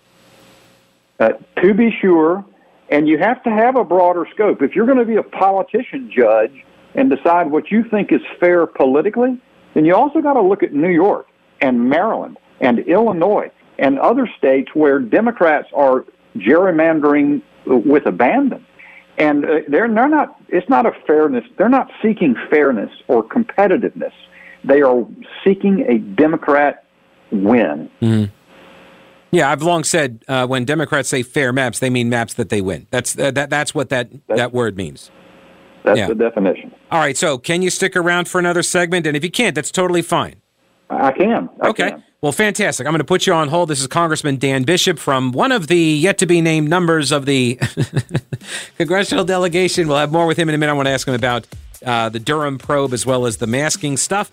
Uh, 1.22 1.34
to 1.62 1.76
be 1.76 1.92
sure, 2.02 2.44
and 2.90 3.08
you 3.08 3.20
have 3.20 3.44
to 3.44 3.52
have 3.52 3.76
a 3.76 3.84
broader 3.84 4.26
scope. 4.34 4.64
If 4.64 4.76
you're 4.76 4.88
going 4.88 4.98
to 4.98 5.06
be 5.06 5.18
a 5.18 5.24
politician, 5.24 6.12
judge, 6.12 6.66
and 6.96 7.12
decide 7.12 7.52
what 7.52 7.70
you 7.70 7.84
think 7.84 8.12
is 8.12 8.22
fair 8.40 8.66
politically, 8.66 9.40
then 9.76 9.86
you 9.86 9.94
also 9.94 10.20
got 10.20 10.34
to 10.34 10.42
look 10.42 10.64
at 10.64 10.74
New 10.74 10.90
York 10.90 11.28
and 11.62 11.88
Maryland 11.88 12.40
and 12.60 12.80
Illinois 12.80 13.52
and 13.78 14.00
other 14.00 14.28
states 14.36 14.72
where 14.74 14.98
Democrats 14.98 15.68
are 15.76 16.06
gerrymandering 16.38 17.44
with 17.68 18.08
abandon. 18.08 18.66
And 19.20 19.46
uh, 19.46 19.60
they're, 19.68 19.94
they're 19.94 20.10
not, 20.10 20.42
it's 20.50 20.70
not 20.70 20.88
a 20.88 20.92
fairness, 21.06 21.44
they're 21.60 21.70
not 21.70 21.92
seeking 22.02 22.36
fairness 22.50 22.90
or 23.08 23.24
competitiveness. 23.24 24.14
They 24.64 24.82
are 24.82 25.06
seeking 25.44 25.86
a 25.88 26.00
Democrat 26.00 26.84
win. 27.32 27.92
Mm-hmm. 28.02 28.34
Yeah, 29.32 29.50
I've 29.50 29.62
long 29.62 29.84
said 29.84 30.24
uh, 30.28 30.46
when 30.46 30.66
Democrats 30.66 31.10
say 31.10 31.24
fair 31.24 31.54
maps, 31.54 31.80
they 31.80 31.90
mean 31.90 32.10
maps 32.10 32.34
that 32.34 32.50
they 32.50 32.62
win. 32.62 32.88
That's 32.92 33.18
uh, 33.18 33.32
that. 33.32 33.50
That's 33.50 33.74
what 33.74 33.90
that 33.90 34.12
that's, 34.28 34.38
that 34.38 34.54
word 34.54 34.76
means. 34.76 35.10
That's 35.84 35.98
yeah. 35.98 36.08
the 36.08 36.16
definition. 36.16 36.74
All 36.92 37.00
right. 37.00 37.18
So, 37.18 37.38
can 37.38 37.62
you 37.62 37.70
stick 37.70 37.96
around 37.96 38.28
for 38.28 38.40
another 38.40 38.62
segment? 38.62 39.08
And 39.08 39.16
if 39.18 39.24
you 39.24 39.32
can't, 39.32 39.56
that's 39.56 39.72
totally 39.72 40.02
fine. 40.02 40.36
I 40.90 41.12
can. 41.12 41.50
I 41.62 41.70
okay. 41.70 41.90
Can. 41.92 42.04
Well, 42.22 42.32
fantastic. 42.32 42.86
I'm 42.86 42.92
going 42.92 43.00
to 43.00 43.06
put 43.06 43.26
you 43.26 43.34
on 43.34 43.48
hold. 43.48 43.70
This 43.70 43.82
is 43.82 43.88
Congressman 43.88 44.38
Dan 44.38 44.64
Bishop 44.64 45.00
from 45.00 45.32
one 45.32 45.52
of 45.52 45.68
the 45.68 45.78
yet 45.78 46.20
to 46.20 46.28
be 46.28 46.40
named 46.40 46.70
numbers 46.70 47.12
of 47.12 47.26
the 47.26 47.60
congressional 48.78 49.24
delegation. 49.24 49.88
We'll 49.88 49.98
have 49.98 50.12
more 50.12 50.28
with 50.28 50.38
him 50.38 50.48
in 50.48 50.54
a 50.54 50.58
minute. 50.58 50.72
I 50.72 50.76
want 50.76 50.88
to 50.88 50.92
ask 50.92 51.08
him 51.08 51.16
about 51.16 51.48
uh, 51.84 52.10
the 52.10 52.20
Durham 52.20 52.60
probe 52.60 52.94
as 52.94 53.08
well 53.08 53.26
as 53.26 53.38
the 53.38 53.48
masking 53.48 53.98
stuff. 53.98 54.32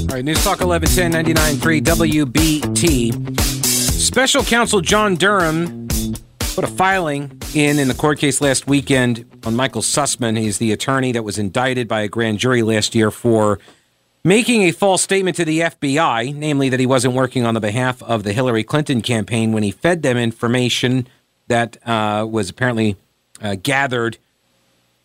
All 0.00 0.14
right, 0.14 0.24
News 0.24 0.42
Talk 0.44 0.60
1110 0.60 1.34
99.3 1.34 1.82
WBT. 1.82 3.40
Special 3.66 4.42
counsel 4.44 4.80
John 4.80 5.16
Durham 5.16 5.88
put 6.54 6.64
a 6.64 6.68
filing 6.68 7.40
in 7.54 7.78
in 7.78 7.88
the 7.88 7.94
court 7.94 8.18
case 8.18 8.40
last 8.40 8.66
weekend 8.66 9.28
on 9.44 9.56
Michael 9.56 9.82
Sussmann. 9.82 10.38
He's 10.38 10.58
the 10.58 10.72
attorney 10.72 11.12
that 11.12 11.24
was 11.24 11.36
indicted 11.36 11.88
by 11.88 12.02
a 12.02 12.08
grand 12.08 12.38
jury 12.38 12.62
last 12.62 12.94
year 12.94 13.10
for 13.10 13.58
making 14.24 14.62
a 14.62 14.70
false 14.70 15.02
statement 15.02 15.36
to 15.36 15.44
the 15.44 15.60
FBI, 15.60 16.34
namely 16.34 16.68
that 16.68 16.80
he 16.80 16.86
wasn't 16.86 17.14
working 17.14 17.44
on 17.44 17.54
the 17.54 17.60
behalf 17.60 18.02
of 18.04 18.22
the 18.22 18.32
Hillary 18.32 18.64
Clinton 18.64 19.02
campaign 19.02 19.52
when 19.52 19.62
he 19.62 19.72
fed 19.72 20.02
them 20.02 20.16
information 20.16 21.08
that 21.48 21.76
uh, 21.86 22.24
was 22.24 22.48
apparently 22.50 22.96
uh, 23.42 23.56
gathered. 23.62 24.16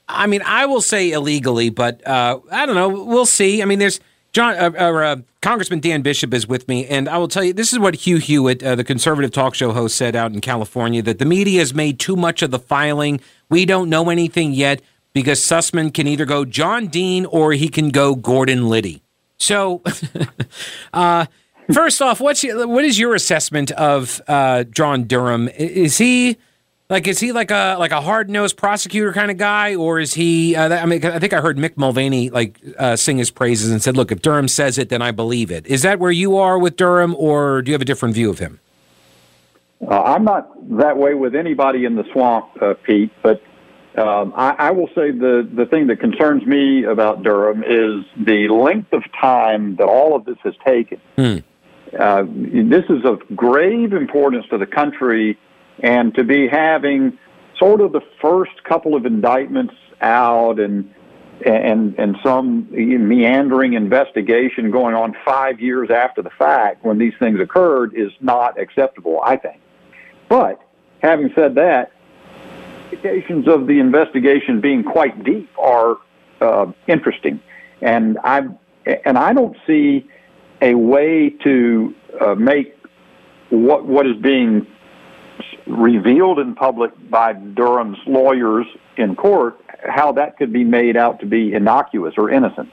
I 0.08 0.28
mean, 0.28 0.44
I 0.46 0.68
will 0.68 0.82
say 0.82 1.12
illegally, 1.12 1.70
but 1.70 2.06
uh, 2.08 2.40
I 2.52 2.66
don't 2.66 2.76
know. 2.76 2.90
We'll 2.90 3.26
see. 3.26 3.62
I 3.62 3.66
mean, 3.66 3.80
there's 3.80 4.00
John 4.34 4.56
uh, 4.56 4.72
uh, 4.78 5.16
Congressman 5.42 5.80
Dan 5.80 6.02
Bishop 6.02 6.34
is 6.34 6.48
with 6.48 6.68
me, 6.68 6.88
and 6.88 7.08
I 7.08 7.18
will 7.18 7.28
tell 7.28 7.44
you 7.44 7.54
this 7.54 7.72
is 7.72 7.78
what 7.78 7.94
Hugh 7.96 8.18
Hewitt, 8.18 8.64
uh, 8.64 8.76
the 8.76 8.84
conservative 8.84 9.32
talk 9.32 9.54
show 9.54 9.72
host, 9.72 9.96
said 9.96 10.16
out 10.16 10.34
in 10.34 10.42
California 10.42 11.04
that 11.04 11.20
the 11.20 11.26
media 11.26 11.60
has 11.60 11.74
made 11.74 12.00
too 12.00 12.16
much 12.16 12.42
of 12.42 12.50
the 12.50 12.60
filing. 12.60 13.22
We 13.50 13.66
don't 13.66 13.90
know 13.90 14.10
anything 14.10 14.54
yet. 14.54 14.82
because 15.14 15.40
Sussmann 15.40 15.94
can 15.94 16.08
either 16.08 16.26
go 16.26 16.44
John 16.44 16.88
Dean 16.88 17.26
or 17.28 17.54
he 17.54 17.70
can 17.70 17.90
go 17.90 18.16
Gordon 18.16 18.68
Liddy. 18.68 19.04
So, 19.38 19.84
uh, 20.94 21.28
first 21.72 22.02
off, 22.02 22.20
what's 22.20 22.44
what 22.44 22.84
is 22.84 23.00
your 23.00 23.14
assessment 23.16 23.72
of 23.72 24.22
uh, 24.28 24.64
John 24.64 25.04
Durham? 25.04 25.50
Is 25.50 26.00
he 26.00 26.38
like 26.94 27.08
is 27.08 27.20
he 27.20 27.32
like 27.32 27.50
a 27.50 27.76
like 27.80 27.92
a 27.92 28.02
hard 28.02 28.30
nosed 28.30 28.56
prosecutor 28.56 29.12
kind 29.14 29.32
of 29.32 29.38
guy, 29.38 29.74
or 29.74 30.00
is 30.00 30.14
he? 30.14 30.56
Uh, 30.56 30.70
I 30.76 30.86
mean, 30.86 31.04
I 31.04 31.18
think 31.18 31.34
I 31.34 31.42
heard 31.42 31.58
Mick 31.58 31.76
Mulvaney 31.76 32.30
like 32.30 32.62
uh, 32.78 32.96
sing 32.96 33.18
his 33.18 33.32
praises 33.32 33.72
and 33.72 33.82
said, 33.82 33.98
"Look, 33.98 34.12
if 34.12 34.22
Durham 34.22 34.48
says 34.48 34.78
it, 34.78 34.90
then 34.90 35.02
I 35.02 35.10
believe 35.10 35.50
it." 35.50 35.66
Is 35.66 35.82
that 35.82 35.98
where 35.98 36.12
you 36.12 36.38
are 36.38 36.60
with 36.60 36.76
Durham, 36.76 37.16
or 37.18 37.64
do 37.64 37.72
you 37.72 37.74
have 37.74 37.82
a 37.82 37.86
different 37.86 38.14
view 38.14 38.30
of 38.30 38.38
him? 38.38 38.60
Uh, 39.82 40.04
I'm 40.04 40.24
not 40.24 40.52
that 40.78 40.96
way 40.96 41.16
with 41.16 41.34
anybody 41.34 41.86
in 41.86 41.96
the 41.96 42.04
swamp, 42.14 42.46
uh, 42.62 42.76
Pete. 42.84 43.12
But 43.24 43.42
um, 43.98 44.32
I, 44.38 44.52
I 44.52 44.72
will 44.72 44.90
say 44.90 45.10
the 45.10 45.50
the 45.52 45.66
thing 45.66 45.88
that 45.88 46.00
concerns 46.00 46.46
me 46.46 46.84
about 46.84 47.24
Durham 47.24 47.64
is 47.64 48.06
the 48.24 48.50
length 48.50 48.94
of 48.94 49.02
time 49.20 49.78
that 49.78 49.88
all 49.88 50.16
of 50.16 50.26
this 50.26 50.38
has 50.44 50.54
taken. 50.64 51.02
Hmm. 51.16 51.38
Uh, 52.00 52.24
this 52.28 52.86
is 52.90 53.04
of 53.04 53.20
grave 53.36 53.94
importance 53.94 54.46
to 54.52 54.60
the 54.60 54.68
country 54.68 55.40
and 55.84 56.16
to 56.16 56.24
be 56.24 56.48
having 56.48 57.20
sort 57.60 57.82
of 57.82 57.92
the 57.92 58.02
first 58.22 58.64
couple 58.64 58.96
of 58.96 59.06
indictments 59.06 59.76
out 60.02 60.60
and 60.60 60.92
and 61.46 61.94
and 62.00 62.16
some 62.24 62.68
meandering 62.72 63.74
investigation 63.74 64.72
going 64.72 64.96
on 64.96 65.16
five 65.26 65.60
years 65.60 65.90
after 65.92 66.22
the 66.22 66.30
fact 66.30 66.84
when 66.86 66.98
these 66.98 67.14
things 67.20 67.40
occurred 67.40 67.94
is 67.96 68.12
not 68.22 68.58
acceptable, 68.58 69.22
I 69.24 69.36
think. 69.36 69.60
But 70.30 70.62
having 71.02 71.32
said 71.36 71.56
that, 71.56 71.92
indications 72.92 73.48
of 73.48 73.68
the 73.68 73.80
investigation 73.80 74.62
being 74.62 74.84
quite 74.84 75.24
deep 75.24 75.50
are 75.58 75.98
uh, 76.40 76.72
interesting, 76.88 77.42
and 77.82 78.18
I 78.24 78.44
and 78.86 79.18
I 79.18 79.34
don't 79.34 79.58
see 79.68 80.08
a 80.62 80.76
way 80.76 81.30
to 81.44 81.94
uh, 82.22 82.36
make 82.36 82.78
what 83.50 83.86
what 83.86 84.08
is 84.08 84.16
being 84.18 84.66
revealed 85.68 86.40
in 86.40 86.56
public 86.56 86.92
by 87.10 87.34
Durham's 87.34 87.98
lawyers 88.06 88.66
in 88.98 89.16
court, 89.16 89.60
how 89.88 90.12
that 90.14 90.38
could 90.38 90.54
be 90.54 90.64
made 90.64 90.98
out 90.98 91.20
to 91.20 91.26
be 91.26 91.54
innocuous 91.54 92.14
or 92.18 92.30
innocent. 92.30 92.72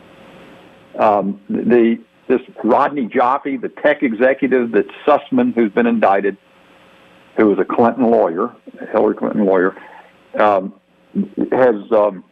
Um, 0.98 1.40
the 1.48 1.98
this 2.28 2.40
Rodney 2.62 3.08
Joffe, 3.08 3.60
the 3.60 3.68
tech 3.68 4.02
executive 4.04 4.70
that 4.72 4.86
Sussmann, 5.04 5.52
who's 5.52 5.72
been 5.72 5.86
indicted, 5.86 6.36
who 7.36 7.46
was 7.46 7.58
a 7.58 7.64
Clinton 7.64 8.04
lawyer, 8.04 8.54
Hillary 8.92 9.16
Clinton 9.16 9.44
lawyer, 9.44 9.74
um, 10.38 10.72
has 11.50 11.74
um, 11.90 12.24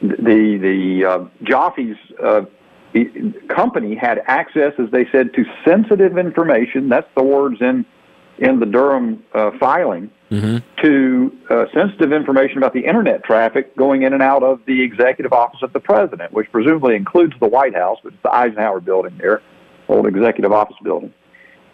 the 0.00 0.58
the 0.60 1.04
uh, 1.04 2.26
uh, 2.26 2.44
company 3.54 3.94
had 3.94 4.22
access, 4.26 4.72
as 4.78 4.90
they 4.90 5.06
said, 5.12 5.34
to 5.34 5.44
sensitive 5.64 6.16
information. 6.16 6.88
That's 6.88 7.08
the 7.14 7.22
words 7.22 7.56
in 7.60 7.84
in 8.38 8.60
the 8.60 8.66
Durham 8.66 9.24
uh, 9.34 9.50
filing 9.58 10.10
mm-hmm. 10.30 10.58
to 10.82 11.38
uh, 11.50 11.64
sensitive 11.72 12.12
information 12.12 12.58
about 12.58 12.72
the 12.72 12.84
internet 12.84 13.24
traffic 13.24 13.74
going 13.76 14.02
in 14.02 14.12
and 14.12 14.22
out 14.22 14.42
of 14.42 14.60
the 14.66 14.82
executive 14.82 15.32
office 15.32 15.60
of 15.62 15.72
the 15.72 15.80
president, 15.80 16.32
which 16.32 16.50
presumably 16.52 16.96
includes 16.96 17.34
the 17.40 17.48
White 17.48 17.74
House, 17.74 17.98
which 18.02 18.14
is 18.14 18.20
the 18.22 18.34
Eisenhower 18.34 18.80
building 18.80 19.16
there, 19.18 19.42
old 19.88 20.06
executive 20.06 20.52
office 20.52 20.76
building. 20.82 21.12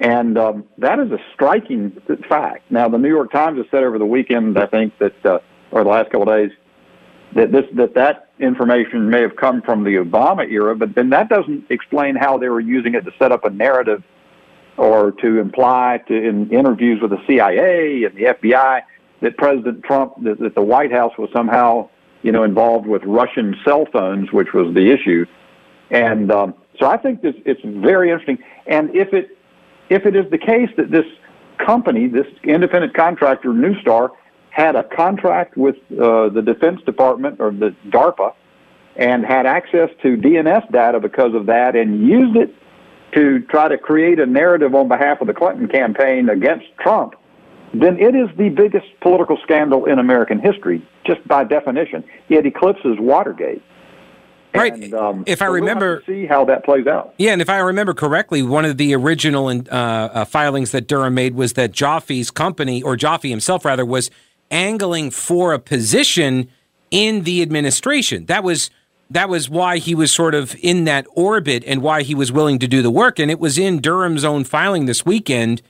And 0.00 0.36
um, 0.36 0.64
that 0.78 0.98
is 0.98 1.12
a 1.12 1.18
striking 1.32 1.92
fact. 2.28 2.70
Now, 2.70 2.88
the 2.88 2.98
New 2.98 3.08
York 3.08 3.30
Times 3.30 3.58
has 3.58 3.66
said 3.70 3.84
over 3.84 3.98
the 3.98 4.06
weekend, 4.06 4.58
I 4.58 4.66
think 4.66 4.98
that, 4.98 5.26
uh, 5.26 5.38
or 5.70 5.84
the 5.84 5.90
last 5.90 6.10
couple 6.10 6.28
of 6.28 6.28
days, 6.28 6.50
that 7.34 7.50
this 7.50 7.64
that 7.74 7.94
that 7.94 8.28
information 8.40 9.08
may 9.08 9.22
have 9.22 9.36
come 9.36 9.62
from 9.62 9.84
the 9.84 9.94
Obama 9.94 10.50
era, 10.50 10.76
but 10.76 10.94
then 10.94 11.10
that 11.10 11.28
doesn't 11.28 11.70
explain 11.70 12.14
how 12.14 12.36
they 12.36 12.48
were 12.48 12.60
using 12.60 12.94
it 12.94 13.04
to 13.04 13.12
set 13.18 13.32
up 13.32 13.44
a 13.44 13.50
narrative 13.50 14.02
or 14.76 15.12
to 15.12 15.38
imply 15.38 16.00
to 16.08 16.14
in 16.14 16.50
interviews 16.50 17.00
with 17.00 17.10
the 17.10 17.22
CIA 17.26 18.04
and 18.04 18.16
the 18.16 18.24
FBI 18.24 18.82
that 19.20 19.36
President 19.36 19.84
Trump 19.84 20.14
that, 20.22 20.38
that 20.40 20.54
the 20.54 20.62
White 20.62 20.92
House 20.92 21.12
was 21.18 21.30
somehow 21.32 21.88
you 22.22 22.32
know 22.32 22.42
involved 22.42 22.86
with 22.86 23.02
Russian 23.04 23.56
cell 23.64 23.86
phones, 23.92 24.32
which 24.32 24.52
was 24.52 24.74
the 24.74 24.90
issue. 24.90 25.26
And 25.90 26.32
um, 26.32 26.54
so 26.78 26.86
I 26.86 26.96
think 26.96 27.22
this 27.22 27.34
it's 27.44 27.60
very 27.64 28.10
interesting. 28.10 28.38
And 28.66 28.94
if 28.94 29.12
it 29.12 29.36
if 29.90 30.06
it 30.06 30.16
is 30.16 30.30
the 30.30 30.38
case 30.38 30.70
that 30.76 30.90
this 30.90 31.06
company, 31.58 32.08
this 32.08 32.26
independent 32.44 32.94
contractor, 32.94 33.50
Neustar, 33.50 34.10
had 34.50 34.76
a 34.76 34.84
contract 34.84 35.56
with 35.56 35.76
uh, 35.92 36.28
the 36.28 36.42
Defense 36.42 36.80
Department 36.82 37.40
or 37.40 37.50
the 37.50 37.74
DARPA 37.88 38.34
and 38.96 39.24
had 39.24 39.46
access 39.46 39.88
to 40.02 40.16
DNS 40.16 40.70
data 40.70 41.00
because 41.00 41.34
of 41.34 41.46
that 41.46 41.74
and 41.74 42.06
used 42.06 42.36
it 42.36 42.54
to 43.14 43.40
try 43.50 43.68
to 43.68 43.78
create 43.78 44.18
a 44.18 44.26
narrative 44.26 44.74
on 44.74 44.88
behalf 44.88 45.20
of 45.20 45.26
the 45.26 45.34
Clinton 45.34 45.68
campaign 45.68 46.28
against 46.28 46.66
Trump, 46.80 47.14
then 47.74 47.98
it 47.98 48.14
is 48.14 48.28
the 48.36 48.48
biggest 48.50 48.86
political 49.00 49.38
scandal 49.42 49.86
in 49.86 49.98
American 49.98 50.38
history, 50.38 50.86
just 51.06 51.26
by 51.26 51.44
definition. 51.44 52.04
It 52.28 52.46
eclipses 52.46 52.96
Watergate. 52.98 53.62
Right. 54.54 54.74
And, 54.74 54.92
um, 54.92 55.24
if 55.26 55.40
I 55.40 55.46
so 55.46 55.52
remember, 55.52 56.02
see 56.06 56.26
how 56.26 56.44
that 56.44 56.64
plays 56.64 56.86
out. 56.86 57.14
Yeah, 57.16 57.32
and 57.32 57.40
if 57.40 57.48
I 57.48 57.58
remember 57.58 57.94
correctly, 57.94 58.42
one 58.42 58.66
of 58.66 58.76
the 58.76 58.94
original 58.94 59.48
uh, 59.48 59.62
uh, 59.70 60.24
filings 60.26 60.72
that 60.72 60.86
Durham 60.86 61.14
made 61.14 61.34
was 61.34 61.54
that 61.54 61.72
Joffe's 61.72 62.30
company, 62.30 62.82
or 62.82 62.96
Joffe 62.96 63.28
himself 63.28 63.64
rather, 63.64 63.86
was 63.86 64.10
angling 64.50 65.10
for 65.10 65.54
a 65.54 65.58
position 65.58 66.50
in 66.90 67.24
the 67.24 67.40
administration. 67.40 68.26
That 68.26 68.44
was 68.44 68.70
that 69.12 69.28
was 69.28 69.48
why 69.48 69.78
he 69.78 69.94
was 69.94 70.12
sort 70.12 70.34
of 70.34 70.56
in 70.62 70.84
that 70.84 71.06
orbit 71.14 71.64
and 71.66 71.82
why 71.82 72.02
he 72.02 72.14
was 72.14 72.32
willing 72.32 72.58
to 72.58 72.68
do 72.68 72.82
the 72.82 72.90
work. 72.90 73.18
And 73.18 73.30
it 73.30 73.38
was 73.38 73.58
in 73.58 73.80
Durham's 73.80 74.24
own 74.24 74.44
filing 74.44 74.86
this 74.86 75.04
weekend 75.04 75.62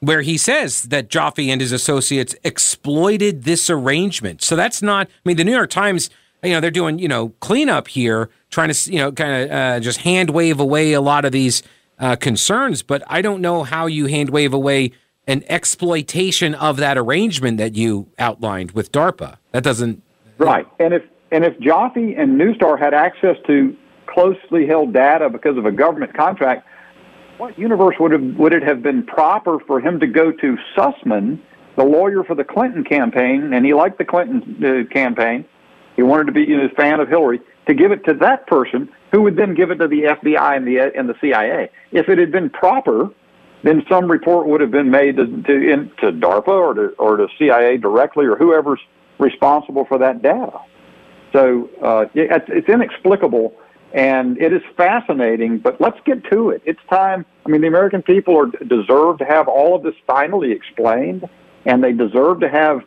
where 0.00 0.22
he 0.22 0.38
says 0.38 0.84
that 0.84 1.08
Joffe 1.08 1.46
and 1.48 1.60
his 1.60 1.72
associates 1.72 2.34
exploited 2.42 3.44
this 3.44 3.68
arrangement. 3.68 4.42
So 4.42 4.56
that's 4.56 4.80
not, 4.80 5.08
I 5.08 5.28
mean, 5.28 5.36
the 5.36 5.44
New 5.44 5.52
York 5.52 5.70
Times, 5.70 6.08
you 6.42 6.52
know, 6.52 6.60
they're 6.60 6.70
doing, 6.70 6.98
you 6.98 7.08
know, 7.08 7.30
cleanup 7.40 7.88
here, 7.88 8.30
trying 8.48 8.72
to, 8.72 8.92
you 8.92 8.98
know, 8.98 9.12
kind 9.12 9.44
of 9.44 9.50
uh, 9.50 9.80
just 9.80 10.00
hand 10.00 10.30
wave 10.30 10.58
away 10.58 10.94
a 10.94 11.02
lot 11.02 11.26
of 11.26 11.32
these 11.32 11.62
uh, 11.98 12.16
concerns. 12.16 12.82
But 12.82 13.02
I 13.08 13.20
don't 13.20 13.42
know 13.42 13.62
how 13.62 13.86
you 13.86 14.06
hand 14.06 14.30
wave 14.30 14.54
away 14.54 14.92
an 15.26 15.44
exploitation 15.48 16.54
of 16.54 16.78
that 16.78 16.96
arrangement 16.96 17.58
that 17.58 17.74
you 17.74 18.08
outlined 18.18 18.70
with 18.70 18.90
DARPA. 18.90 19.36
That 19.52 19.62
doesn't. 19.62 20.02
Right. 20.38 20.66
And 20.78 20.94
if, 20.94 21.02
and 21.30 21.44
if 21.44 21.58
Joffe 21.58 22.18
and 22.18 22.40
Neustar 22.40 22.78
had 22.78 22.94
access 22.94 23.36
to 23.46 23.76
closely 24.06 24.66
held 24.66 24.92
data 24.92 25.30
because 25.30 25.56
of 25.56 25.66
a 25.66 25.72
government 25.72 26.14
contract, 26.14 26.66
what 27.38 27.58
universe 27.58 27.96
would 27.98 28.12
have 28.12 28.22
would 28.36 28.52
it 28.52 28.62
have 28.62 28.82
been 28.82 29.04
proper 29.04 29.58
for 29.66 29.80
him 29.80 30.00
to 30.00 30.06
go 30.06 30.30
to 30.32 30.56
Sussmann, 30.76 31.40
the 31.76 31.84
lawyer 31.84 32.22
for 32.24 32.34
the 32.34 32.44
Clinton 32.44 32.84
campaign, 32.84 33.52
and 33.54 33.64
he 33.64 33.72
liked 33.72 33.98
the 33.98 34.04
Clinton 34.04 34.62
uh, 34.62 34.92
campaign. 34.92 35.44
He 35.96 36.02
wanted 36.02 36.26
to 36.26 36.32
be 36.32 36.42
you 36.42 36.58
know, 36.58 36.66
a 36.66 36.68
fan 36.70 37.00
of 37.00 37.08
Hillary 37.08 37.40
to 37.66 37.74
give 37.74 37.92
it 37.92 38.04
to 38.04 38.14
that 38.14 38.46
person, 38.46 38.88
who 39.12 39.22
would 39.22 39.36
then 39.36 39.54
give 39.54 39.70
it 39.70 39.76
to 39.76 39.88
the 39.88 40.02
FBI 40.02 40.56
and 40.56 40.66
the 40.66 40.78
and 40.94 41.08
the 41.08 41.14
CIA. 41.20 41.70
If 41.92 42.08
it 42.08 42.18
had 42.18 42.32
been 42.32 42.50
proper, 42.50 43.08
then 43.62 43.84
some 43.88 44.10
report 44.10 44.46
would 44.46 44.60
have 44.60 44.70
been 44.70 44.90
made 44.90 45.16
to 45.16 45.26
to, 45.26 45.72
in, 45.72 45.90
to 46.00 46.12
DARPA 46.12 46.48
or 46.48 46.74
to 46.74 46.88
or 46.98 47.16
to 47.16 47.28
CIA 47.38 47.76
directly 47.76 48.26
or 48.26 48.36
whoever's 48.36 48.80
responsible 49.18 49.84
for 49.86 49.98
that 49.98 50.22
data. 50.22 50.58
So 51.32 51.70
uh, 51.82 52.06
it's, 52.14 52.46
it's 52.48 52.68
inexplicable 52.68 53.54
and 53.92 54.40
it 54.40 54.52
is 54.52 54.62
fascinating, 54.76 55.58
but 55.58 55.80
let's 55.80 55.98
get 56.04 56.24
to 56.30 56.50
it. 56.50 56.62
It's 56.64 56.80
time. 56.88 57.26
I 57.44 57.48
mean, 57.48 57.60
the 57.60 57.66
American 57.66 58.02
people 58.02 58.36
are, 58.36 58.46
deserve 58.64 59.18
to 59.18 59.24
have 59.24 59.48
all 59.48 59.74
of 59.74 59.82
this 59.82 59.94
finally 60.06 60.52
explained, 60.52 61.28
and 61.64 61.82
they 61.82 61.92
deserve 61.92 62.40
to 62.40 62.48
have 62.48 62.80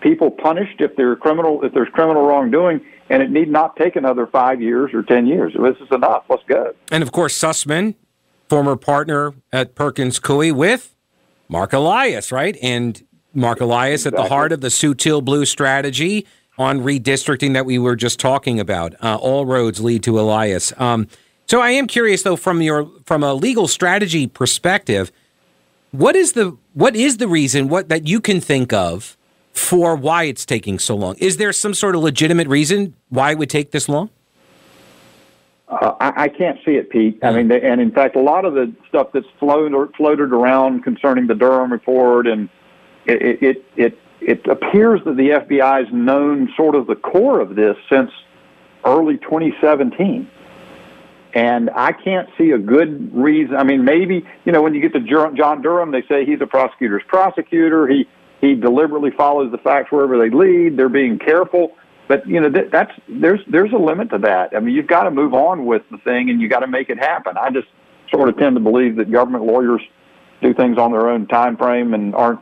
people 0.00 0.30
punished 0.30 0.80
if 0.80 0.96
they're 0.96 1.16
criminal 1.16 1.62
if 1.64 1.72
there's 1.72 1.88
criminal 1.92 2.26
wrongdoing, 2.26 2.80
and 3.08 3.22
it 3.22 3.30
need 3.30 3.50
not 3.50 3.76
take 3.76 3.96
another 3.96 4.26
five 4.26 4.60
years 4.60 4.92
or 4.92 5.02
ten 5.02 5.26
years. 5.26 5.54
This 5.54 5.76
is 5.80 5.88
enough. 5.92 6.24
Let's 6.28 6.44
go. 6.46 6.74
And 6.90 7.02
of 7.02 7.12
course, 7.12 7.38
Sussmann, 7.38 7.94
former 8.48 8.76
partner 8.76 9.32
at 9.52 9.74
Perkins 9.74 10.20
Coie 10.20 10.52
with 10.52 10.94
Marc 11.48 11.72
Elias, 11.72 12.30
right? 12.30 12.56
And 12.62 13.02
Marc 13.32 13.60
Elias 13.60 14.02
exactly. 14.02 14.18
at 14.18 14.22
the 14.24 14.28
heart 14.28 14.52
of 14.52 14.60
the 14.60 14.70
sue 14.70 14.90
until 14.90 15.22
blue 15.22 15.46
strategy 15.46 16.26
on 16.60 16.80
redistricting 16.80 17.54
that 17.54 17.64
we 17.64 17.78
were 17.78 17.96
just 17.96 18.20
talking 18.20 18.60
about. 18.60 18.94
Uh, 19.02 19.16
all 19.16 19.46
roads 19.46 19.80
lead 19.80 20.02
to 20.02 20.20
Elias. 20.20 20.74
Um, 20.78 21.08
so 21.46 21.62
I 21.62 21.70
am 21.70 21.86
curious, 21.86 22.22
though, 22.22 22.36
from 22.36 22.60
your 22.60 22.88
from 23.06 23.24
a 23.24 23.32
legal 23.32 23.66
strategy 23.66 24.26
perspective, 24.26 25.10
what 25.90 26.14
is 26.14 26.32
the 26.32 26.56
what 26.74 26.94
is 26.94 27.16
the 27.16 27.26
reason 27.26 27.68
what 27.68 27.88
that 27.88 28.06
you 28.06 28.20
can 28.20 28.42
think 28.42 28.74
of 28.74 29.16
for 29.52 29.96
why 29.96 30.24
it's 30.24 30.44
taking 30.44 30.78
so 30.78 30.94
long? 30.94 31.16
Is 31.16 31.38
there 31.38 31.50
some 31.52 31.72
sort 31.72 31.96
of 31.96 32.02
legitimate 32.02 32.46
reason 32.46 32.94
why 33.08 33.32
it 33.32 33.38
would 33.38 33.50
take 33.50 33.70
this 33.70 33.88
long? 33.88 34.10
Uh, 35.66 35.94
I, 35.98 36.24
I, 36.24 36.28
can't 36.28 36.58
see 36.64 36.72
it, 36.72 36.90
Pete. 36.90 37.20
I 37.22 37.30
mean, 37.30 37.50
and 37.52 37.80
in 37.80 37.92
fact, 37.92 38.16
a 38.16 38.20
lot 38.20 38.44
of 38.44 38.54
the 38.54 38.72
stuff 38.88 39.12
that's 39.14 39.26
floated 39.38 39.72
floated 39.96 40.32
around 40.32 40.82
concerning 40.82 41.26
the 41.26 41.34
Durham 41.34 41.72
report 41.72 42.26
and 42.26 42.48
it, 43.06 43.42
it, 43.42 43.64
it 43.76 43.98
it 44.20 44.46
appears 44.46 45.00
that 45.04 45.16
the 45.16 45.30
FBI 45.30 45.84
has 45.84 45.92
known 45.92 46.52
sort 46.56 46.74
of 46.74 46.86
the 46.86 46.96
core 46.96 47.40
of 47.40 47.56
this 47.56 47.76
since 47.90 48.10
early 48.84 49.18
2017. 49.18 50.28
And 51.32 51.70
I 51.70 51.92
can't 51.92 52.28
see 52.36 52.50
a 52.50 52.58
good 52.58 53.14
reason. 53.14 53.54
I 53.56 53.62
mean, 53.62 53.84
maybe, 53.84 54.26
you 54.44 54.52
know, 54.52 54.62
when 54.62 54.74
you 54.74 54.80
get 54.80 54.92
to 54.94 55.00
John 55.00 55.62
Durham, 55.62 55.92
they 55.92 56.02
say 56.02 56.24
he's 56.24 56.40
a 56.40 56.46
prosecutor's 56.46 57.02
prosecutor. 57.06 57.86
He, 57.86 58.08
he 58.40 58.54
deliberately 58.54 59.10
follows 59.12 59.52
the 59.52 59.58
facts 59.58 59.92
wherever 59.92 60.18
they 60.18 60.34
lead. 60.34 60.76
They're 60.76 60.88
being 60.88 61.18
careful. 61.18 61.76
But, 62.08 62.26
you 62.26 62.40
know, 62.40 62.48
that's, 62.48 62.90
there's, 63.08 63.40
there's 63.46 63.72
a 63.72 63.76
limit 63.76 64.10
to 64.10 64.18
that. 64.18 64.56
I 64.56 64.60
mean, 64.60 64.74
you've 64.74 64.88
got 64.88 65.04
to 65.04 65.12
move 65.12 65.32
on 65.32 65.64
with 65.66 65.82
the 65.92 65.98
thing 65.98 66.28
and 66.28 66.40
you 66.40 66.48
got 66.48 66.60
to 66.60 66.66
make 66.66 66.90
it 66.90 66.98
happen. 66.98 67.36
I 67.36 67.50
just 67.50 67.68
sort 68.10 68.28
of 68.28 68.36
tend 68.36 68.56
to 68.56 68.60
believe 68.60 68.96
that 68.96 69.12
government 69.12 69.44
lawyers 69.44 69.80
do 70.42 70.52
things 70.52 70.78
on 70.78 70.90
their 70.90 71.08
own 71.08 71.28
time 71.28 71.56
frame 71.56 71.94
and 71.94 72.12
aren't 72.14 72.40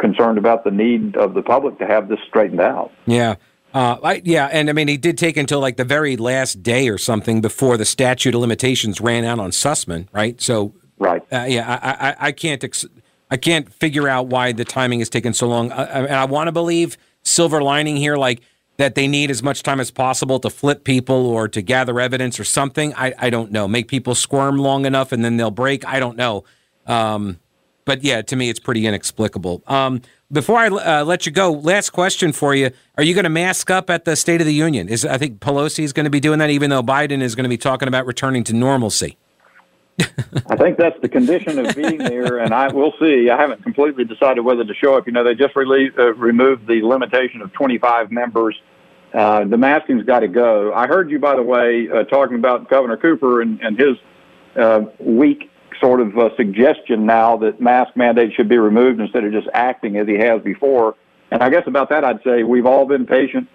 concerned 0.00 0.38
about 0.38 0.64
the 0.64 0.70
need 0.70 1.16
of 1.16 1.34
the 1.34 1.42
public 1.42 1.78
to 1.78 1.86
have 1.86 2.08
this 2.08 2.18
straightened 2.26 2.60
out. 2.60 2.90
Yeah. 3.06 3.36
Uh, 3.72 3.98
I, 4.02 4.22
yeah, 4.24 4.46
and 4.46 4.68
I 4.68 4.72
mean, 4.72 4.88
he 4.88 4.96
did 4.96 5.16
take 5.16 5.36
until 5.36 5.60
like 5.60 5.76
the 5.76 5.84
very 5.84 6.16
last 6.16 6.60
day 6.60 6.88
or 6.88 6.98
something 6.98 7.40
before 7.40 7.76
the 7.76 7.84
statute 7.84 8.34
of 8.34 8.40
limitations 8.40 9.00
ran 9.00 9.24
out 9.24 9.38
on 9.38 9.50
Sussmann, 9.50 10.08
right? 10.12 10.40
So, 10.40 10.74
right, 10.98 11.22
uh, 11.32 11.46
yeah, 11.48 11.78
I, 11.80 12.08
I, 12.08 12.16
I 12.18 12.32
can't, 12.32 12.64
ex- 12.64 12.86
I 13.30 13.36
can't 13.36 13.72
figure 13.72 14.08
out 14.08 14.26
why 14.26 14.50
the 14.50 14.64
timing 14.64 14.98
has 14.98 15.08
taken 15.08 15.32
so 15.34 15.46
long. 15.46 15.70
Uh, 15.70 16.06
and 16.08 16.16
I 16.16 16.24
want 16.24 16.48
to 16.48 16.52
believe 16.52 16.98
silver 17.22 17.62
lining 17.62 17.96
here, 17.96 18.16
like 18.16 18.40
that 18.78 18.94
they 18.94 19.06
need 19.06 19.30
as 19.30 19.42
much 19.42 19.62
time 19.62 19.78
as 19.78 19.90
possible 19.90 20.40
to 20.40 20.50
flip 20.50 20.82
people 20.84 21.26
or 21.26 21.46
to 21.48 21.62
gather 21.62 22.00
evidence 22.00 22.40
or 22.40 22.44
something. 22.44 22.94
I, 22.94 23.12
I 23.18 23.30
don't 23.30 23.52
know. 23.52 23.68
Make 23.68 23.88
people 23.88 24.14
squirm 24.14 24.56
long 24.56 24.86
enough 24.86 25.12
and 25.12 25.24
then 25.24 25.36
they'll 25.36 25.50
break. 25.50 25.86
I 25.86 26.00
don't 26.00 26.16
know. 26.16 26.44
Um, 26.86 27.38
but 27.90 28.04
yeah, 28.04 28.22
to 28.22 28.36
me, 28.36 28.48
it's 28.48 28.60
pretty 28.60 28.86
inexplicable. 28.86 29.64
Um, 29.66 30.02
before 30.30 30.58
I 30.58 30.68
uh, 30.68 31.04
let 31.04 31.26
you 31.26 31.32
go, 31.32 31.50
last 31.50 31.90
question 31.90 32.30
for 32.32 32.54
you: 32.54 32.70
Are 32.96 33.02
you 33.02 33.14
going 33.14 33.24
to 33.24 33.30
mask 33.30 33.68
up 33.68 33.90
at 33.90 34.04
the 34.04 34.14
State 34.14 34.40
of 34.40 34.46
the 34.46 34.54
Union? 34.54 34.88
Is 34.88 35.04
I 35.04 35.18
think 35.18 35.40
Pelosi 35.40 35.82
is 35.82 35.92
going 35.92 36.04
to 36.04 36.10
be 36.10 36.20
doing 36.20 36.38
that, 36.38 36.50
even 36.50 36.70
though 36.70 36.84
Biden 36.84 37.20
is 37.20 37.34
going 37.34 37.42
to 37.42 37.48
be 37.48 37.58
talking 37.58 37.88
about 37.88 38.06
returning 38.06 38.44
to 38.44 38.52
normalcy. 38.54 39.16
I 39.98 40.54
think 40.54 40.78
that's 40.78 41.00
the 41.02 41.08
condition 41.08 41.58
of 41.58 41.74
being 41.74 41.98
there, 41.98 42.38
and 42.38 42.54
I 42.54 42.72
will 42.72 42.92
see. 43.00 43.28
I 43.28 43.36
haven't 43.36 43.64
completely 43.64 44.04
decided 44.04 44.42
whether 44.42 44.64
to 44.64 44.74
show 44.74 44.96
up. 44.96 45.08
You 45.08 45.12
know, 45.12 45.24
they 45.24 45.34
just 45.34 45.56
released, 45.56 45.98
uh, 45.98 46.14
removed 46.14 46.68
the 46.68 46.82
limitation 46.82 47.42
of 47.42 47.52
25 47.54 48.12
members. 48.12 48.56
Uh, 49.12 49.46
the 49.46 49.56
masking's 49.56 50.04
got 50.04 50.20
to 50.20 50.28
go. 50.28 50.72
I 50.72 50.86
heard 50.86 51.10
you, 51.10 51.18
by 51.18 51.34
the 51.34 51.42
way, 51.42 51.88
uh, 51.92 52.04
talking 52.04 52.36
about 52.36 52.70
Governor 52.70 52.98
Cooper 52.98 53.42
and, 53.42 53.60
and 53.60 53.76
his 53.76 53.96
uh, 54.54 54.82
weak 55.00 55.49
sort 55.80 56.00
of 56.00 56.16
a 56.16 56.34
suggestion 56.36 57.06
now 57.06 57.36
that 57.38 57.60
mask 57.60 57.96
mandates 57.96 58.34
should 58.34 58.48
be 58.48 58.58
removed 58.58 59.00
instead 59.00 59.24
of 59.24 59.32
just 59.32 59.48
acting 59.54 59.96
as 59.96 60.06
he 60.06 60.14
has 60.18 60.42
before. 60.42 60.96
And 61.30 61.42
I 61.42 61.50
guess 61.50 61.64
about 61.66 61.90
that, 61.90 62.04
I'd 62.04 62.22
say 62.24 62.42
we've 62.42 62.66
all 62.66 62.86
been 62.86 63.06
patient, 63.06 63.48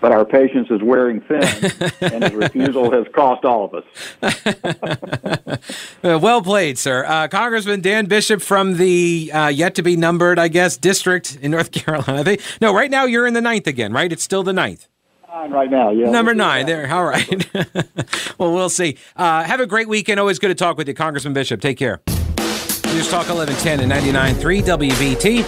but 0.00 0.12
our 0.12 0.24
patience 0.24 0.68
is 0.70 0.82
wearing 0.82 1.20
thin, 1.20 1.42
and 2.00 2.24
his 2.24 2.32
refusal 2.34 2.90
has 2.90 3.06
cost 3.14 3.44
all 3.44 3.64
of 3.64 3.74
us. 3.74 5.60
well 6.02 6.42
played, 6.42 6.78
sir. 6.78 7.04
Uh, 7.04 7.28
Congressman 7.28 7.80
Dan 7.80 8.06
Bishop 8.06 8.42
from 8.42 8.76
the 8.76 9.30
uh, 9.32 9.48
yet 9.48 9.74
to 9.76 9.82
be 9.82 9.96
numbered, 9.96 10.38
I 10.38 10.48
guess, 10.48 10.76
district 10.76 11.38
in 11.40 11.50
North 11.50 11.70
Carolina. 11.72 12.24
They, 12.24 12.38
no, 12.60 12.74
right 12.74 12.90
now 12.90 13.04
you're 13.04 13.26
in 13.26 13.34
the 13.34 13.40
ninth 13.40 13.66
again, 13.66 13.92
right? 13.92 14.10
It's 14.12 14.24
still 14.24 14.42
the 14.42 14.52
ninth 14.52 14.88
nine 15.30 15.50
right 15.50 15.70
now. 15.70 15.90
Yeah, 15.90 16.10
number 16.10 16.34
nine. 16.34 16.66
There. 16.66 16.92
All 16.92 17.04
right. 17.04 17.48
well, 18.38 18.52
we'll 18.52 18.68
see. 18.68 18.98
Uh, 19.16 19.42
have 19.44 19.60
a 19.60 19.66
great 19.66 19.88
weekend. 19.88 20.18
Always 20.18 20.38
good 20.38 20.48
to 20.48 20.54
talk 20.54 20.76
with 20.76 20.88
you, 20.88 20.94
Congressman 20.94 21.34
Bishop. 21.34 21.60
Take 21.60 21.78
care. 21.78 22.00
News 22.86 23.08
Talk 23.08 23.28
1110 23.28 23.80
and 23.80 23.92
99.3 23.92 24.90
WBT. 24.90 25.44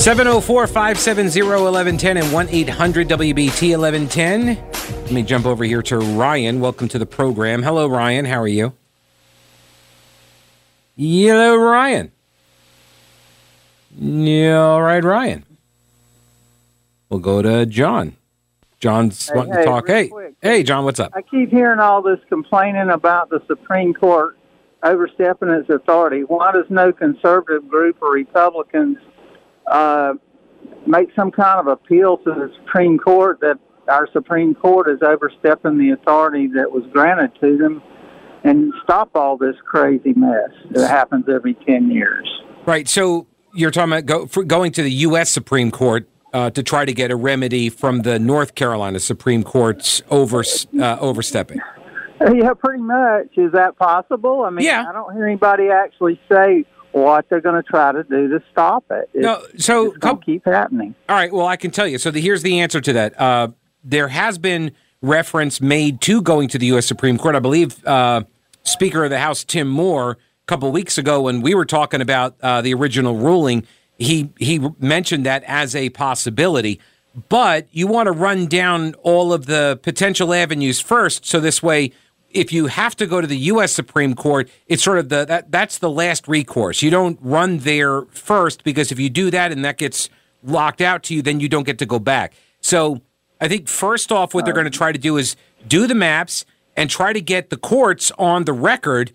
704 0.00 0.66
570 0.66 1.42
1110 1.42 2.16
and 2.16 2.32
1 2.32 2.48
800 2.48 3.08
WBT 3.08 3.78
1110. 3.78 4.46
Let 4.46 5.12
me 5.12 5.22
jump 5.22 5.46
over 5.46 5.62
here 5.62 5.82
to 5.82 5.98
Ryan. 5.98 6.60
Welcome 6.60 6.88
to 6.88 6.98
the 6.98 7.06
program. 7.06 7.62
Hello, 7.62 7.86
Ryan. 7.86 8.24
How 8.24 8.40
are 8.40 8.48
you? 8.48 8.72
Hello, 10.96 11.56
Ryan. 11.56 12.10
Yeah, 13.96 14.58
all 14.58 14.82
right, 14.82 15.04
Ryan. 15.04 15.44
We'll 17.08 17.20
go 17.20 17.42
to 17.42 17.66
John. 17.66 18.16
John's 18.82 19.28
hey, 19.28 19.36
wanting 19.36 19.52
hey, 19.52 19.58
to 19.60 19.64
talk. 19.64 19.86
Hey, 19.86 20.08
quick. 20.08 20.34
hey, 20.42 20.62
John, 20.64 20.84
what's 20.84 20.98
up? 20.98 21.12
I 21.14 21.22
keep 21.22 21.50
hearing 21.50 21.78
all 21.78 22.02
this 22.02 22.18
complaining 22.28 22.90
about 22.90 23.30
the 23.30 23.40
Supreme 23.46 23.94
Court 23.94 24.36
overstepping 24.82 25.50
its 25.50 25.70
authority. 25.70 26.22
Why 26.22 26.50
does 26.50 26.66
no 26.68 26.92
conservative 26.92 27.68
group 27.68 27.98
or 28.02 28.10
Republicans 28.10 28.98
uh, 29.70 30.14
make 30.84 31.10
some 31.14 31.30
kind 31.30 31.60
of 31.60 31.68
appeal 31.68 32.18
to 32.18 32.30
the 32.30 32.52
Supreme 32.58 32.98
Court 32.98 33.38
that 33.40 33.60
our 33.86 34.08
Supreme 34.12 34.52
Court 34.56 34.90
is 34.90 34.98
overstepping 35.00 35.78
the 35.78 35.90
authority 35.90 36.48
that 36.48 36.72
was 36.72 36.82
granted 36.92 37.30
to 37.40 37.56
them 37.56 37.80
and 38.42 38.72
stop 38.82 39.14
all 39.14 39.36
this 39.36 39.54
crazy 39.64 40.12
mess 40.14 40.50
that 40.72 40.88
happens 40.88 41.26
every 41.32 41.54
10 41.54 41.88
years? 41.92 42.28
Right. 42.66 42.88
So 42.88 43.28
you're 43.54 43.70
talking 43.70 43.92
about 43.92 44.06
go, 44.06 44.26
going 44.44 44.72
to 44.72 44.82
the 44.82 44.90
U.S. 44.90 45.30
Supreme 45.30 45.70
Court 45.70 46.08
uh, 46.32 46.50
to 46.50 46.62
try 46.62 46.84
to 46.84 46.92
get 46.92 47.10
a 47.10 47.16
remedy 47.16 47.68
from 47.68 48.02
the 48.02 48.18
North 48.18 48.54
Carolina 48.54 48.98
Supreme 49.00 49.42
Court's 49.42 50.02
over 50.10 50.44
uh, 50.80 50.96
overstepping. 51.00 51.60
Yeah, 52.20 52.54
pretty 52.54 52.82
much. 52.82 53.36
Is 53.36 53.52
that 53.52 53.76
possible? 53.76 54.44
I 54.44 54.50
mean, 54.50 54.64
yeah. 54.64 54.84
I 54.88 54.92
don't 54.92 55.12
hear 55.14 55.26
anybody 55.26 55.70
actually 55.70 56.20
say 56.30 56.64
what 56.92 57.28
they're 57.28 57.40
going 57.40 57.60
to 57.60 57.68
try 57.68 57.90
to 57.92 58.04
do 58.04 58.28
to 58.28 58.42
stop 58.50 58.84
it. 58.90 59.10
It's, 59.14 59.22
no, 59.22 59.42
so 59.56 59.86
it's 59.88 59.98
come, 59.98 60.20
keep 60.20 60.44
happening. 60.44 60.94
All 61.08 61.16
right. 61.16 61.32
Well, 61.32 61.46
I 61.46 61.56
can 61.56 61.70
tell 61.70 61.86
you. 61.86 61.98
So 61.98 62.10
the, 62.10 62.20
here's 62.20 62.42
the 62.42 62.60
answer 62.60 62.80
to 62.80 62.92
that. 62.92 63.20
Uh, 63.20 63.48
there 63.82 64.08
has 64.08 64.38
been 64.38 64.72
reference 65.00 65.60
made 65.60 66.00
to 66.02 66.22
going 66.22 66.48
to 66.48 66.58
the 66.58 66.66
U.S. 66.66 66.86
Supreme 66.86 67.18
Court. 67.18 67.34
I 67.34 67.40
believe 67.40 67.84
uh, 67.84 68.22
Speaker 68.62 69.04
of 69.04 69.10
the 69.10 69.18
House 69.18 69.42
Tim 69.42 69.68
Moore 69.68 70.12
a 70.12 70.16
couple 70.46 70.70
weeks 70.70 70.98
ago 70.98 71.22
when 71.22 71.40
we 71.40 71.54
were 71.54 71.64
talking 71.64 72.00
about 72.00 72.36
uh, 72.40 72.60
the 72.60 72.74
original 72.74 73.16
ruling 73.16 73.66
he 73.98 74.30
he 74.38 74.60
mentioned 74.78 75.26
that 75.26 75.44
as 75.44 75.74
a 75.74 75.90
possibility. 75.90 76.80
But 77.28 77.68
you 77.72 77.86
want 77.86 78.06
to 78.06 78.12
run 78.12 78.46
down 78.46 78.94
all 79.02 79.32
of 79.32 79.46
the 79.46 79.78
potential 79.82 80.32
avenues 80.32 80.80
first, 80.80 81.26
so 81.26 81.40
this 81.40 81.62
way, 81.62 81.92
if 82.30 82.52
you 82.52 82.66
have 82.68 82.96
to 82.96 83.06
go 83.06 83.20
to 83.20 83.26
the 83.26 83.36
U.S. 83.36 83.72
Supreme 83.72 84.14
Court, 84.14 84.48
it's 84.66 84.82
sort 84.82 84.98
of 84.98 85.10
the 85.10 85.24
that 85.26 85.50
that's 85.50 85.78
the 85.78 85.90
last 85.90 86.26
recourse. 86.26 86.82
You 86.82 86.90
don't 86.90 87.18
run 87.20 87.58
there 87.58 88.02
first 88.06 88.64
because 88.64 88.90
if 88.90 88.98
you 88.98 89.10
do 89.10 89.30
that 89.30 89.52
and 89.52 89.64
that 89.64 89.76
gets 89.76 90.08
locked 90.42 90.80
out 90.80 91.02
to 91.04 91.14
you, 91.14 91.22
then 91.22 91.40
you 91.40 91.48
don't 91.48 91.64
get 91.64 91.78
to 91.78 91.86
go 91.86 91.98
back. 91.98 92.34
So 92.60 93.02
I 93.40 93.48
think 93.48 93.68
first 93.68 94.10
off, 94.10 94.34
what 94.34 94.44
they're 94.44 94.54
going 94.54 94.64
to 94.64 94.70
try 94.70 94.92
to 94.92 94.98
do 94.98 95.16
is 95.16 95.36
do 95.66 95.86
the 95.86 95.94
maps 95.94 96.44
and 96.76 96.88
try 96.88 97.12
to 97.12 97.20
get 97.20 97.50
the 97.50 97.56
courts 97.56 98.10
on 98.18 98.44
the 98.44 98.52
record 98.52 99.12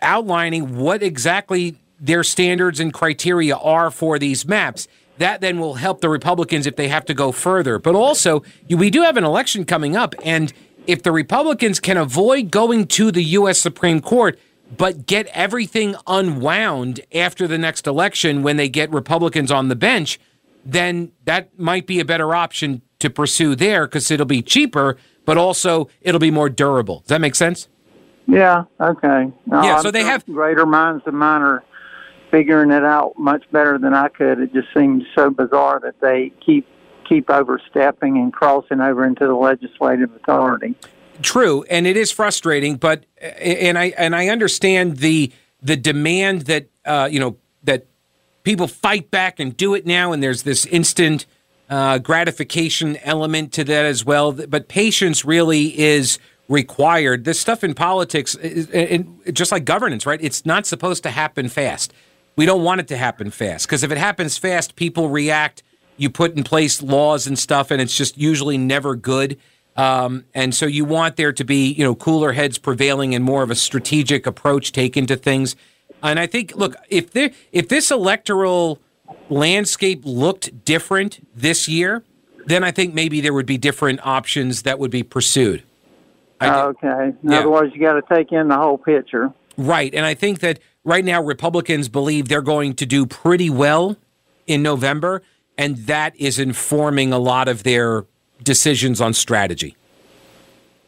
outlining 0.00 0.76
what 0.76 1.02
exactly 1.02 1.76
their 2.00 2.22
standards 2.24 2.80
and 2.80 2.92
criteria 2.92 3.56
are 3.56 3.90
for 3.90 4.18
these 4.18 4.46
maps. 4.46 4.88
That 5.18 5.40
then 5.40 5.58
will 5.58 5.74
help 5.74 6.00
the 6.00 6.08
Republicans 6.08 6.66
if 6.66 6.76
they 6.76 6.88
have 6.88 7.04
to 7.06 7.14
go 7.14 7.32
further. 7.32 7.78
But 7.78 7.94
also, 7.96 8.44
we 8.70 8.88
do 8.88 9.02
have 9.02 9.16
an 9.16 9.24
election 9.24 9.64
coming 9.64 9.96
up, 9.96 10.14
and 10.24 10.52
if 10.86 11.02
the 11.02 11.12
Republicans 11.12 11.80
can 11.80 11.96
avoid 11.96 12.50
going 12.50 12.86
to 12.86 13.10
the 13.10 13.24
U.S. 13.24 13.58
Supreme 13.58 14.00
Court, 14.00 14.38
but 14.76 15.06
get 15.06 15.26
everything 15.28 15.96
unwound 16.06 17.00
after 17.12 17.46
the 17.46 17.58
next 17.58 17.86
election 17.86 18.42
when 18.42 18.56
they 18.56 18.68
get 18.68 18.90
Republicans 18.90 19.50
on 19.50 19.68
the 19.68 19.76
bench, 19.76 20.20
then 20.64 21.12
that 21.24 21.58
might 21.58 21.86
be 21.86 22.00
a 22.00 22.04
better 22.04 22.34
option 22.34 22.82
to 22.98 23.10
pursue 23.10 23.54
there 23.54 23.86
because 23.86 24.10
it'll 24.10 24.26
be 24.26 24.42
cheaper, 24.42 24.96
but 25.24 25.36
also 25.36 25.88
it'll 26.00 26.20
be 26.20 26.30
more 26.30 26.48
durable. 26.48 27.00
Does 27.00 27.08
that 27.08 27.20
make 27.20 27.34
sense? 27.34 27.68
Yeah. 28.26 28.64
Okay. 28.80 29.32
No, 29.46 29.62
yeah. 29.62 29.80
So 29.80 29.88
I'm 29.88 29.92
they 29.92 30.04
have 30.04 30.24
greater 30.26 30.66
minds 30.66 31.04
than 31.04 31.14
mine 31.16 31.42
are 31.42 31.64
figuring 32.30 32.70
it 32.70 32.84
out 32.84 33.18
much 33.18 33.44
better 33.50 33.78
than 33.78 33.94
I 33.94 34.08
could. 34.08 34.38
It 34.40 34.52
just 34.52 34.68
seems 34.74 35.04
so 35.14 35.30
bizarre 35.30 35.80
that 35.80 36.00
they 36.00 36.32
keep 36.44 36.66
keep 37.08 37.30
overstepping 37.30 38.18
and 38.18 38.32
crossing 38.32 38.80
over 38.80 39.04
into 39.04 39.26
the 39.26 39.34
legislative 39.34 40.14
authority. 40.14 40.74
True, 41.22 41.64
and 41.70 41.86
it 41.86 41.96
is 41.96 42.12
frustrating, 42.12 42.76
but 42.76 43.04
and 43.20 43.78
I 43.78 43.86
and 43.96 44.14
I 44.14 44.28
understand 44.28 44.98
the 44.98 45.32
the 45.62 45.76
demand 45.76 46.42
that 46.42 46.68
uh, 46.84 47.08
you 47.10 47.18
know 47.18 47.36
that 47.64 47.86
people 48.44 48.68
fight 48.68 49.10
back 49.10 49.40
and 49.40 49.56
do 49.56 49.74
it 49.74 49.86
now, 49.86 50.12
and 50.12 50.22
there's 50.22 50.44
this 50.44 50.64
instant 50.66 51.26
uh, 51.70 51.98
gratification 51.98 52.96
element 52.98 53.52
to 53.54 53.64
that 53.64 53.84
as 53.84 54.04
well. 54.04 54.32
But 54.32 54.68
patience 54.68 55.24
really 55.24 55.78
is 55.78 56.18
required. 56.48 57.24
This 57.24 57.40
stuff 57.40 57.64
in 57.64 57.74
politics, 57.74 58.34
is, 58.36 58.70
and 58.70 59.20
just 59.32 59.50
like 59.50 59.64
governance, 59.64 60.06
right? 60.06 60.20
It's 60.22 60.46
not 60.46 60.66
supposed 60.66 61.02
to 61.02 61.10
happen 61.10 61.48
fast 61.48 61.92
we 62.38 62.46
don't 62.46 62.62
want 62.62 62.80
it 62.80 62.86
to 62.86 62.96
happen 62.96 63.32
fast 63.32 63.66
because 63.66 63.82
if 63.82 63.90
it 63.90 63.98
happens 63.98 64.38
fast, 64.38 64.76
people 64.76 65.08
react. 65.08 65.64
You 65.96 66.08
put 66.08 66.36
in 66.36 66.44
place 66.44 66.80
laws 66.80 67.26
and 67.26 67.36
stuff, 67.36 67.72
and 67.72 67.82
it's 67.82 67.96
just 67.96 68.16
usually 68.16 68.56
never 68.56 68.94
good. 68.94 69.36
Um, 69.76 70.24
and 70.34 70.54
so 70.54 70.64
you 70.64 70.84
want 70.84 71.16
there 71.16 71.32
to 71.32 71.44
be, 71.44 71.72
you 71.72 71.82
know, 71.82 71.96
cooler 71.96 72.32
heads 72.32 72.56
prevailing 72.56 73.12
and 73.12 73.24
more 73.24 73.42
of 73.42 73.50
a 73.50 73.56
strategic 73.56 74.24
approach 74.24 74.70
taken 74.70 75.04
to 75.06 75.16
things. 75.16 75.56
And 76.00 76.20
I 76.20 76.28
think, 76.28 76.54
look, 76.54 76.76
if 76.88 77.10
there, 77.10 77.32
if 77.50 77.68
this 77.68 77.90
electoral 77.90 78.78
landscape 79.28 80.02
looked 80.04 80.64
different 80.64 81.26
this 81.34 81.66
year, 81.66 82.04
then 82.46 82.62
I 82.62 82.70
think 82.70 82.94
maybe 82.94 83.20
there 83.20 83.34
would 83.34 83.46
be 83.46 83.58
different 83.58 83.98
options 84.06 84.62
that 84.62 84.78
would 84.78 84.92
be 84.92 85.02
pursued. 85.02 85.64
okay. 86.40 87.12
In 87.24 87.30
Yeah. 87.32 87.40
other 87.40 87.50
words, 87.50 87.74
you 87.74 87.80
got 87.80 87.94
to 87.94 88.14
take 88.14 88.30
in 88.30 88.46
the 88.46 88.56
whole 88.56 88.78
picture. 88.78 89.32
Right. 89.56 89.92
And 89.92 90.06
I 90.06 90.14
think 90.14 90.38
that 90.38 90.60
right 90.88 91.04
now 91.04 91.22
Republicans 91.22 91.88
believe 91.88 92.28
they're 92.28 92.42
going 92.42 92.74
to 92.74 92.86
do 92.86 93.06
pretty 93.06 93.50
well 93.50 93.96
in 94.46 94.62
November, 94.62 95.22
and 95.56 95.76
that 95.86 96.16
is 96.16 96.38
informing 96.38 97.12
a 97.12 97.18
lot 97.18 97.46
of 97.46 97.62
their 97.62 98.06
decisions 98.42 99.00
on 99.00 99.12
strategy. 99.12 99.76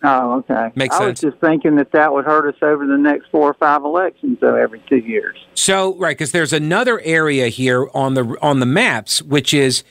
Oh, 0.03 0.39
okay. 0.39 0.73
Makes 0.75 0.97
I 0.97 0.99
sense. 0.99 1.23
was 1.23 1.33
just 1.33 1.43
thinking 1.43 1.77
that 1.77 1.93
that 1.93 2.15
would 2.15 2.25
hurt 2.25 2.49
us 2.49 2.63
over 2.63 2.87
the 2.87 2.97
next 2.97 3.27
four 3.31 3.51
or 3.51 3.55
five 3.55 3.85
elections, 3.85 4.39
though, 4.41 4.55
every 4.55 4.83
two 4.89 4.97
years. 4.97 5.37
So, 5.55 5.95
right, 5.97 6.17
because 6.17 6.33
there's 6.33 6.55
another 6.55 7.01
area 7.01 7.49
here 7.49 7.87
on 7.93 8.15
the 8.15 8.37
on 8.41 8.61
the 8.61 8.67
maps, 8.67 9.21
which 9.21 9.53
is 9.53 9.85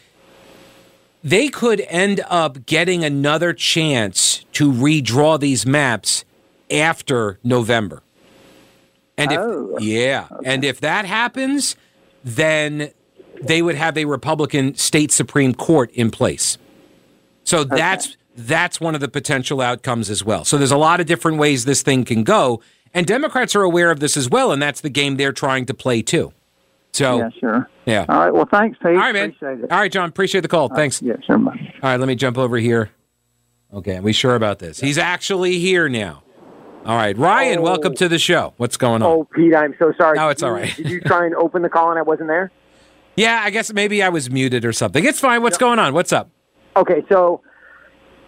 they 1.24 1.50
could 1.50 1.82
end 1.88 2.22
up 2.28 2.66
getting 2.66 3.04
another 3.04 3.54
chance 3.54 4.46
to 4.54 4.72
redraw 4.72 5.40
these 5.40 5.68
maps 5.68 6.26
after 6.72 7.38
November. 7.44 8.02
And 9.20 9.32
if 9.32 9.40
Oh. 9.40 9.78
yeah, 9.80 10.28
and 10.46 10.64
if 10.64 10.80
that 10.82 11.06
happens, 11.06 11.76
then 12.24 12.92
they 13.42 13.62
would 13.62 13.76
have 13.76 13.98
a 13.98 14.06
Republican 14.06 14.76
state 14.76 15.12
supreme 15.12 15.54
court 15.54 15.92
in 15.92 16.10
place. 16.12 16.58
So 17.44 17.64
that's 17.64 18.16
that's 18.38 18.80
one 18.80 18.96
of 18.96 19.02
the 19.02 19.10
potential 19.10 19.60
outcomes 19.62 20.10
as 20.10 20.24
well. 20.24 20.46
So 20.46 20.58
there's 20.58 20.72
a 20.72 20.78
lot 20.78 21.00
of 21.02 21.06
different 21.06 21.38
ways 21.38 21.66
this 21.66 21.82
thing 21.82 22.06
can 22.06 22.24
go, 22.24 22.62
and 22.94 23.06
Democrats 23.06 23.56
are 23.56 23.64
aware 23.64 23.92
of 23.92 24.00
this 24.00 24.16
as 24.16 24.30
well, 24.30 24.52
and 24.52 24.62
that's 24.62 24.82
the 24.82 24.90
game 24.90 25.18
they're 25.18 25.34
trying 25.34 25.66
to 25.66 25.74
play 25.74 26.02
too. 26.02 26.32
So 26.94 27.18
Yeah, 27.20 27.30
sure. 27.40 27.70
yeah. 27.86 28.06
All 28.10 28.20
right. 28.20 28.34
Well, 28.34 28.48
thanks, 28.50 28.78
Pete. 28.80 28.88
All 28.92 28.96
right, 28.98 29.14
man. 29.14 29.30
Appreciate 29.32 29.64
it. 29.66 29.72
All 29.72 29.78
right, 29.80 29.92
John. 29.92 30.10
Appreciate 30.10 30.42
the 30.42 30.48
call. 30.48 30.70
Thanks. 30.70 31.02
Yeah, 31.02 31.14
sure. 31.26 31.38
Bye. 31.38 31.74
All 31.84 31.90
right, 31.92 32.00
let 32.00 32.08
me 32.08 32.16
jump 32.16 32.38
over 32.38 32.58
here. 32.58 32.90
Okay, 33.74 33.98
are 33.98 34.02
we 34.02 34.14
sure 34.14 34.36
about 34.36 34.60
this? 34.60 34.80
He's 34.80 34.98
actually 34.98 35.60
here 35.60 35.88
now. 35.90 36.24
All 36.90 36.96
right, 36.96 37.16
Ryan, 37.16 37.60
Oh. 37.60 37.62
welcome 37.62 37.94
to 37.98 38.10
the 38.10 38.18
show. 38.18 38.56
What's 38.58 38.76
going 38.76 39.04
on? 39.04 39.12
Oh, 39.12 39.24
Pete, 39.36 39.54
I'm 39.54 39.76
so 39.78 39.94
sorry. 39.96 40.18
No, 40.18 40.30
it's 40.30 40.42
all 40.42 40.50
right. 40.52 40.76
Did 40.76 40.90
you 40.90 41.00
try 41.02 41.24
and 41.24 41.36
open 41.36 41.62
the 41.62 41.70
call 41.70 41.92
and 41.92 42.00
I 42.00 42.02
wasn't 42.02 42.30
there? 42.30 42.52
Yeah, 43.16 43.42
I 43.44 43.50
guess 43.50 43.72
maybe 43.74 44.02
I 44.02 44.08
was 44.10 44.32
muted 44.32 44.64
or 44.66 44.72
something. 44.72 45.04
It's 45.06 45.20
fine. 45.20 45.44
What's 45.44 45.58
going 45.58 45.78
on? 45.78 45.94
What's 45.94 46.14
up? 46.14 46.30
Okay, 46.78 47.04
so 47.10 47.42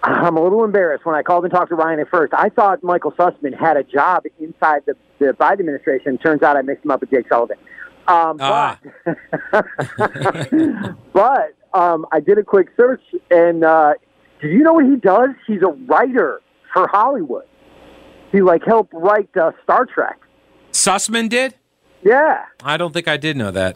I'm 0.03 0.35
a 0.35 0.43
little 0.43 0.63
embarrassed. 0.65 1.05
When 1.05 1.15
I 1.15 1.23
called 1.23 1.45
and 1.45 1.53
talked 1.53 1.69
to 1.69 1.75
Ryan 1.75 2.01
at 2.01 2.09
first, 2.09 2.33
I 2.33 2.49
thought 2.49 2.83
Michael 2.83 3.13
Sussmann 3.13 3.57
had 3.57 3.77
a 3.77 3.83
job 3.83 4.25
inside 4.39 4.81
the, 4.85 4.95
the 5.19 5.27
Biden 5.39 5.61
administration. 5.61 6.17
Turns 6.17 6.43
out 6.43 6.57
I 6.57 6.61
mixed 6.61 6.83
him 6.83 6.91
up 6.91 6.99
with 6.99 7.09
Jake 7.09 7.25
Sullivan. 7.29 7.55
Um, 8.07 8.37
Ah. 8.41 8.79
but 9.51 9.65
but 11.13 11.53
um, 11.73 12.05
I 12.11 12.19
did 12.19 12.37
a 12.37 12.43
quick 12.43 12.67
search, 12.75 13.01
and 13.29 13.63
uh, 13.63 13.93
do 14.41 14.49
you 14.49 14.59
know 14.61 14.73
what 14.73 14.85
he 14.85 14.97
does? 14.97 15.29
He's 15.47 15.61
a 15.61 15.67
writer 15.87 16.41
for 16.73 16.87
Hollywood. 16.89 17.45
He 18.31 18.41
like 18.41 18.63
helped 18.65 18.93
write 18.93 19.29
uh, 19.35 19.51
Star 19.63 19.85
Trek. 19.85 20.19
Sussmann 20.71 21.29
did? 21.29 21.55
Yeah. 22.03 22.45
I 22.63 22.77
don't 22.77 22.93
think 22.93 23.07
I 23.07 23.17
did 23.17 23.37
know 23.37 23.51
that. 23.51 23.75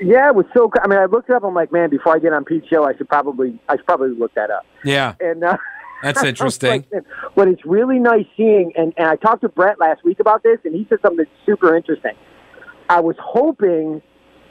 Yeah, 0.00 0.28
it 0.28 0.34
was 0.34 0.46
so. 0.54 0.70
I 0.82 0.88
mean, 0.88 0.98
I 0.98 1.04
looked 1.04 1.30
it 1.30 1.36
up. 1.36 1.44
I'm 1.44 1.54
like, 1.54 1.70
man, 1.70 1.88
before 1.88 2.16
I 2.16 2.18
get 2.18 2.32
on 2.32 2.44
Pete's 2.44 2.66
show, 2.66 2.84
I 2.84 2.96
should 2.96 3.08
probably, 3.08 3.60
I 3.68 3.76
should 3.76 3.86
probably 3.86 4.10
look 4.10 4.34
that 4.34 4.50
up. 4.50 4.66
Yeah, 4.84 5.14
And 5.20 5.44
uh, 5.44 5.56
that's 6.02 6.24
interesting. 6.24 6.84
like, 6.92 7.04
but 7.36 7.46
it's 7.46 7.64
really 7.64 8.00
nice 8.00 8.26
seeing. 8.36 8.72
And, 8.76 8.92
and 8.96 9.06
I 9.06 9.14
talked 9.16 9.42
to 9.42 9.48
Brett 9.48 9.78
last 9.78 10.04
week 10.04 10.18
about 10.18 10.42
this, 10.42 10.58
and 10.64 10.74
he 10.74 10.86
said 10.88 10.98
something 11.02 11.18
that's 11.18 11.30
super 11.46 11.76
interesting. 11.76 12.12
I 12.88 12.98
was 13.00 13.14
hoping 13.20 14.02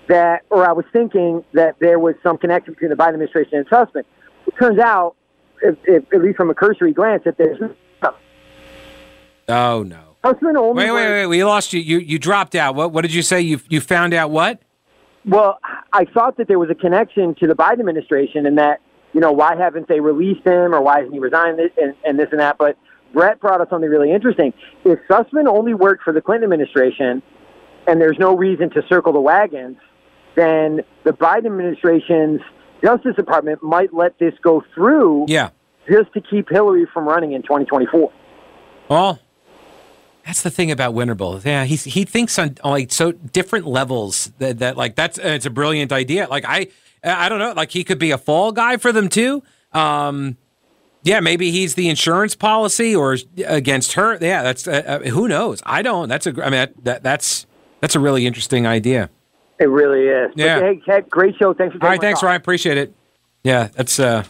that, 0.08 0.44
or 0.50 0.68
I 0.68 0.72
was 0.72 0.86
thinking 0.94 1.44
that 1.54 1.76
there 1.80 2.00
was 2.00 2.16
some 2.24 2.38
connection 2.38 2.74
between 2.74 2.90
the 2.90 2.96
Biden 2.96 3.14
administration 3.14 3.56
and 3.58 3.70
Sussmann. 3.70 4.04
It 4.48 4.54
turns 4.60 4.80
out, 4.80 5.16
if, 5.62 5.76
if, 5.84 6.04
at 6.14 6.22
least 6.22 6.38
from 6.38 6.50
a 6.50 6.56
cursory 6.56 6.94
glance, 6.94 7.24
that 7.26 7.38
there's 7.38 7.60
Oh 9.52 9.84
no. 9.84 10.16
Sussmann 10.24 10.56
only. 10.56 10.84
Wait, 10.84 10.92
wait, 10.92 10.92
works- 10.92 11.10
wait. 11.12 11.26
We 11.28 11.44
lost 11.44 11.74
you. 11.74 11.80
You 11.82 11.98
you 12.00 12.20
dropped 12.20 12.56
out. 12.56 12.76
What 12.76 12.92
what 12.92 13.02
did 13.02 13.14
you 13.14 13.22
say? 13.22 13.42
You 13.42 13.60
you 13.70 13.82
found 13.82 14.14
out 14.14 14.32
what? 14.32 14.62
Well, 15.26 15.60
I 15.94 16.06
thought 16.06 16.38
that 16.38 16.48
there 16.48 16.58
was 16.60 16.70
a 16.72 16.76
connection 16.76 17.36
to 17.36 17.48
the 17.48 17.54
Biden 17.54 17.80
administration 17.80 18.48
and 18.48 18.58
that, 18.58 18.82
you 19.14 19.20
know, 19.20 19.32
why 19.32 19.56
haven't 19.56 19.88
they 19.88 20.00
released 20.00 20.44
him 20.48 20.74
or 20.74 20.82
why 20.82 20.98
hasn't 20.98 21.14
he 21.14 21.20
resigned 21.20 21.60
this 21.60 21.70
and, 21.80 21.94
and 22.04 22.18
this 22.18 22.30
and 22.32 22.40
that? 22.40 22.58
But 22.58 22.76
Brett 23.14 23.40
brought 23.40 23.62
up 23.62 23.70
something 23.70 23.88
really 23.90 24.12
interesting. 24.12 24.52
If 24.84 24.98
Sussmann 25.08 25.48
only 25.48 25.76
worked 25.76 26.04
for 26.04 26.12
the 26.12 26.22
Clinton 26.22 26.46
administration 26.52 27.22
and 27.88 28.02
there's 28.02 28.18
no 28.18 28.36
reason 28.36 28.72
to 28.72 28.82
circle 28.90 29.14
the 29.14 29.20
wagons, 29.22 29.78
then 30.36 30.82
the 31.04 31.12
Biden 31.12 31.46
administration's 31.48 32.42
Justice 32.84 33.16
Department 33.16 33.62
might 33.62 33.94
let 33.94 34.18
this 34.18 34.34
go 34.42 34.64
through 34.74 35.26
Yeah. 35.28 35.50
just 35.88 36.12
to 36.14 36.22
keep 36.22 36.50
Hillary 36.50 36.88
from 36.92 37.08
running 37.08 37.34
in 37.34 37.44
2024. 37.44 38.12
Well, 38.90 39.20
that's 40.32 40.44
the 40.44 40.50
thing 40.50 40.72
about 40.72 40.94
Winterble. 40.94 41.44
Yeah, 41.44 41.66
he 41.66 41.76
he 41.76 42.06
thinks 42.06 42.40
on, 42.40 42.56
like 42.64 42.90
so 42.94 43.12
different 43.12 43.68
levels 43.68 44.32
that, 44.38 44.60
that 44.60 44.78
like 44.78 44.96
that's 44.96 45.20
uh, 45.20 45.24
it's 45.24 45.46
a 45.46 45.50
brilliant 45.50 45.92
idea. 45.92 46.26
Like 46.30 46.46
I 46.48 46.68
I 47.04 47.28
don't 47.28 47.40
know. 47.40 47.52
Like 47.52 47.70
he 47.70 47.84
could 47.84 48.00
be 48.00 48.12
a 48.12 48.18
fall 48.18 48.54
guy 48.54 48.78
for 48.78 48.94
them 48.94 49.10
too. 49.10 49.44
Um, 49.74 50.38
yeah, 51.04 51.20
maybe 51.20 51.52
he's 51.52 51.76
the 51.76 51.90
insurance 51.90 52.34
policy 52.34 52.96
or 52.96 53.18
against 53.46 53.94
her. 53.94 54.18
Yeah, 54.22 54.42
that's 54.42 54.70
uh, 54.70 55.02
uh, 55.04 55.10
who 55.10 55.28
knows. 55.28 55.62
I 55.66 55.82
don't. 55.82 56.08
That's 56.08 56.26
a. 56.26 56.30
I 56.30 56.50
mean 56.50 56.52
that, 56.52 56.84
that 56.86 57.04
that's 57.04 57.46
that's 57.82 57.98
a 57.98 58.00
really 58.00 58.26
interesting 58.26 58.66
idea. 58.66 59.10
It 59.60 59.66
really 59.68 60.08
is. 60.08 60.32
But, 60.34 60.44
Yeah. 60.46 60.60
hey, 60.62 60.82
Ted, 60.86 61.10
great 61.10 61.36
show. 61.36 61.54
Thanks 61.54 61.76
for 61.76 61.84
All 61.84 61.90
right, 61.90 62.00
thanks, 62.00 62.22
call. 62.22 62.28
Ryan. 62.28 62.40
Appreciate 62.40 62.78
it. 62.78 62.94
Yeah, 63.44 63.68
that's 63.74 64.00
uh 64.00 64.24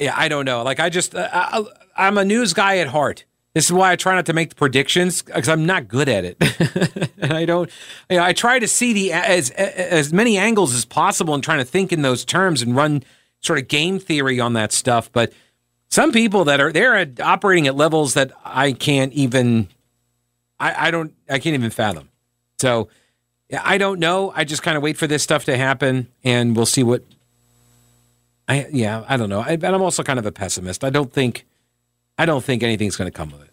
Yeah, 0.00 0.14
I 0.16 0.26
don't 0.26 0.46
know. 0.46 0.64
Like 0.64 0.80
I 0.80 0.88
just 0.88 1.14
uh, 1.14 1.28
I, 1.32 1.64
I'm 1.96 2.18
a 2.18 2.24
news 2.24 2.52
guy 2.52 2.78
at 2.78 2.88
heart. 2.88 3.24
This 3.56 3.64
is 3.64 3.72
why 3.72 3.90
I 3.90 3.96
try 3.96 4.14
not 4.14 4.26
to 4.26 4.34
make 4.34 4.50
the 4.50 4.54
predictions 4.54 5.22
because 5.22 5.48
I'm 5.48 5.64
not 5.64 5.88
good 5.88 6.10
at 6.10 6.26
it. 6.26 7.10
and 7.18 7.32
I 7.32 7.46
don't 7.46 7.70
you 8.10 8.18
know, 8.18 8.22
I 8.22 8.34
try 8.34 8.58
to 8.58 8.68
see 8.68 8.92
the 8.92 9.14
as 9.14 9.48
as 9.48 10.12
many 10.12 10.36
angles 10.36 10.74
as 10.74 10.84
possible 10.84 11.32
and 11.32 11.42
trying 11.42 11.60
to 11.60 11.64
think 11.64 11.90
in 11.90 12.02
those 12.02 12.22
terms 12.22 12.60
and 12.60 12.76
run 12.76 13.02
sort 13.40 13.58
of 13.58 13.66
game 13.66 13.98
theory 13.98 14.38
on 14.40 14.52
that 14.52 14.72
stuff, 14.72 15.10
but 15.10 15.32
some 15.88 16.12
people 16.12 16.44
that 16.44 16.60
are 16.60 16.70
they're 16.70 16.96
at, 16.96 17.18
operating 17.18 17.66
at 17.66 17.74
levels 17.74 18.12
that 18.12 18.30
I 18.44 18.72
can't 18.72 19.14
even 19.14 19.68
I, 20.60 20.88
I 20.88 20.90
don't 20.90 21.14
I 21.26 21.38
can't 21.38 21.54
even 21.54 21.70
fathom. 21.70 22.10
So 22.58 22.90
I 23.58 23.78
don't 23.78 24.00
know. 24.00 24.34
I 24.36 24.44
just 24.44 24.62
kind 24.62 24.76
of 24.76 24.82
wait 24.82 24.98
for 24.98 25.06
this 25.06 25.22
stuff 25.22 25.46
to 25.46 25.56
happen, 25.56 26.08
and 26.22 26.54
we'll 26.54 26.66
see 26.66 26.82
what. 26.82 27.04
I 28.48 28.66
yeah, 28.70 29.02
I 29.08 29.16
don't 29.16 29.30
know. 29.30 29.40
I, 29.40 29.56
but 29.56 29.72
I'm 29.72 29.80
also 29.80 30.02
kind 30.02 30.18
of 30.18 30.26
a 30.26 30.32
pessimist. 30.32 30.84
I 30.84 30.90
don't 30.90 31.10
think, 31.10 31.46
I 32.18 32.26
don't 32.26 32.44
think 32.44 32.62
anything's 32.62 32.96
going 32.96 33.10
to 33.10 33.16
come 33.16 33.32
of 33.32 33.40
it. 33.40 33.45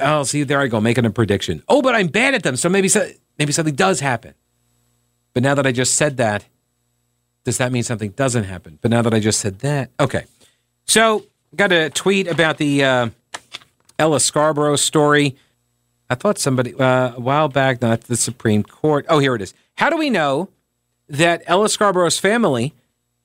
Oh, 0.00 0.22
see, 0.24 0.42
there 0.42 0.60
I 0.60 0.66
go, 0.68 0.80
making 0.80 1.04
a 1.04 1.10
prediction. 1.10 1.62
Oh, 1.68 1.82
but 1.82 1.94
I'm 1.94 2.08
bad 2.08 2.34
at 2.34 2.42
them, 2.42 2.56
so 2.56 2.68
maybe 2.68 2.88
so, 2.88 3.08
maybe 3.38 3.52
something 3.52 3.74
does 3.74 4.00
happen. 4.00 4.34
But 5.34 5.42
now 5.42 5.54
that 5.54 5.66
I 5.66 5.72
just 5.72 5.94
said 5.94 6.16
that, 6.16 6.44
does 7.44 7.58
that 7.58 7.72
mean 7.72 7.82
something 7.82 8.10
doesn't 8.10 8.44
happen? 8.44 8.78
But 8.82 8.90
now 8.90 9.02
that 9.02 9.14
I 9.14 9.20
just 9.20 9.40
said 9.40 9.60
that, 9.60 9.90
okay. 9.98 10.24
So 10.84 11.24
got 11.54 11.72
a 11.72 11.90
tweet 11.90 12.26
about 12.26 12.58
the 12.58 12.84
uh, 12.84 13.08
Ella 13.98 14.20
Scarborough 14.20 14.76
story. 14.76 15.36
I 16.10 16.14
thought 16.14 16.38
somebody 16.38 16.74
uh, 16.74 17.14
a 17.16 17.20
while 17.20 17.48
back, 17.48 17.82
not 17.82 18.02
the 18.02 18.16
Supreme 18.16 18.62
Court. 18.62 19.06
Oh, 19.08 19.18
here 19.18 19.34
it 19.34 19.42
is. 19.42 19.54
How 19.76 19.90
do 19.90 19.96
we 19.96 20.10
know 20.10 20.48
that 21.08 21.42
Ella 21.46 21.68
Scarborough's 21.68 22.18
family 22.18 22.74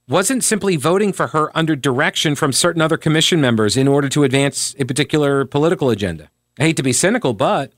wasn't 0.08 0.44
simply 0.44 0.76
voting 0.76 1.14
for 1.14 1.28
her 1.28 1.56
under 1.58 1.76
direction 1.76 2.36
from 2.36 2.52
certain 2.52 2.82
other 2.82 2.98
commission 2.98 3.40
members 3.40 3.78
in 3.78 3.88
order 3.88 4.10
to 4.10 4.24
advance 4.24 4.76
a 4.78 4.86
particular 4.86 5.46
political 5.46 5.90
agenda? 5.90 6.30
I 6.60 6.64
hate 6.64 6.78
to 6.78 6.84
be 6.84 6.94
cynical, 6.94 7.34
but 7.34 7.72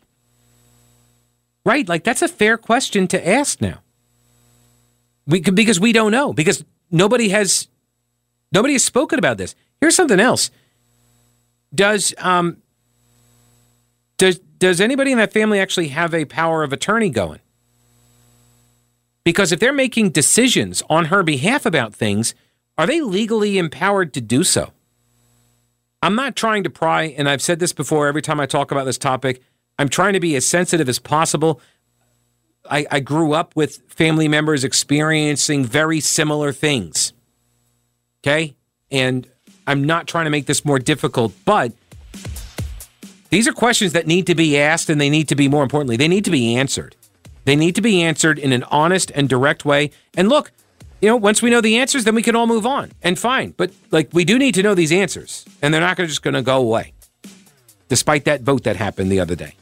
right, 1.66 1.88
like 1.88 2.04
that's 2.04 2.22
a 2.22 2.28
fair 2.28 2.58
question 2.58 3.08
to 3.10 3.28
ask 3.28 3.62
now. 3.62 3.80
We 5.28 5.42
could, 5.42 5.56
because 5.56 5.80
we 5.80 5.94
don't 5.94 6.12
know 6.12 6.34
because 6.34 6.64
nobody 6.92 7.30
has 7.30 7.68
nobody 8.52 8.74
has 8.74 8.84
spoken 8.84 9.18
about 9.18 9.38
this. 9.38 9.56
Here's 9.82 9.96
something 9.96 10.20
else. 10.20 10.52
Does 11.74 12.14
um 12.20 12.58
does 14.18 14.40
does 14.60 14.80
anybody 14.80 15.12
in 15.12 15.18
that 15.18 15.34
family 15.34 15.60
actually 15.60 15.90
have 15.90 16.14
a 16.14 16.26
power 16.26 16.64
of 16.64 16.72
attorney 16.74 17.10
going? 17.10 17.40
Because 19.24 19.52
if 19.52 19.60
they're 19.60 19.74
making 19.74 20.12
decisions 20.12 20.84
on 20.90 21.06
her 21.06 21.24
behalf 21.24 21.66
about 21.66 21.96
things, 21.96 22.36
are 22.78 22.86
they 22.86 23.02
legally 23.02 23.58
empowered 23.58 24.14
to 24.14 24.22
do 24.22 24.44
so? 24.44 24.72
I'm 26.06 26.14
not 26.14 26.36
trying 26.36 26.62
to 26.66 26.70
pry, 26.70 27.06
and 27.18 27.28
I've 27.28 27.42
said 27.42 27.58
this 27.58 27.74
before 27.74 28.06
every 28.06 28.22
time 28.22 28.40
I 28.40 28.46
talk 28.46 28.70
about 28.70 28.84
this 28.84 29.00
topic. 29.00 29.42
I'm 29.80 29.90
trying 29.90 30.14
to 30.14 30.20
be 30.20 30.36
as 30.36 30.46
sensitive 30.46 30.88
as 30.88 31.00
possible. 31.00 31.60
I, 32.70 32.86
I 32.92 33.00
grew 33.00 33.34
up 33.34 33.56
with 33.56 33.82
family 33.88 34.28
members 34.28 34.64
experiencing 34.64 35.66
very 35.66 36.00
similar 36.00 36.54
things. 36.54 37.12
Okay? 38.20 38.56
And 38.92 39.28
I'm 39.66 39.84
not 39.84 40.08
trying 40.08 40.26
to 40.26 40.30
make 40.30 40.46
this 40.46 40.64
more 40.64 40.78
difficult, 40.78 41.34
but 41.44 41.74
these 43.32 43.48
are 43.48 43.54
questions 43.54 43.94
that 43.94 44.06
need 44.06 44.28
to 44.28 44.36
be 44.36 44.60
asked 44.60 44.92
and 44.92 45.02
they 45.02 45.10
need 45.10 45.28
to 45.30 45.36
be, 45.36 45.48
more 45.48 45.64
importantly, 45.64 45.98
they 45.98 46.08
need 46.08 46.26
to 46.26 46.32
be 46.32 46.56
answered. 46.56 46.96
They 47.46 47.56
need 47.56 47.74
to 47.74 47.82
be 47.82 48.04
answered 48.04 48.38
in 48.38 48.52
an 48.52 48.62
honest 48.66 49.12
and 49.16 49.28
direct 49.28 49.66
way. 49.66 49.90
And 50.16 50.30
look, 50.30 50.52
you 51.06 51.12
know, 51.12 51.18
once 51.18 51.40
we 51.40 51.52
know 51.52 51.62
the 51.62 51.78
answers, 51.78 52.04
then 52.04 52.16
we 52.16 52.24
can 52.24 52.36
all 52.36 52.48
move 52.48 52.66
on 52.66 52.92
and 53.04 53.20
fine. 53.20 53.54
But 53.56 53.72
like, 53.92 54.10
we 54.12 54.26
do 54.26 54.40
need 54.40 54.56
to 54.56 54.64
know 54.64 54.74
these 54.74 54.92
answers, 54.92 55.46
and 55.62 55.72
they're 55.72 55.80
not 55.80 55.98
gonna, 55.98 56.08
just 56.08 56.24
going 56.24 56.34
to 56.34 56.42
go 56.42 56.58
away, 56.58 56.94
despite 57.90 58.26
that 58.26 58.42
vote 58.42 58.64
that 58.64 58.76
happened 58.76 59.12
the 59.12 59.20
other 59.20 59.36
day. 59.36 59.54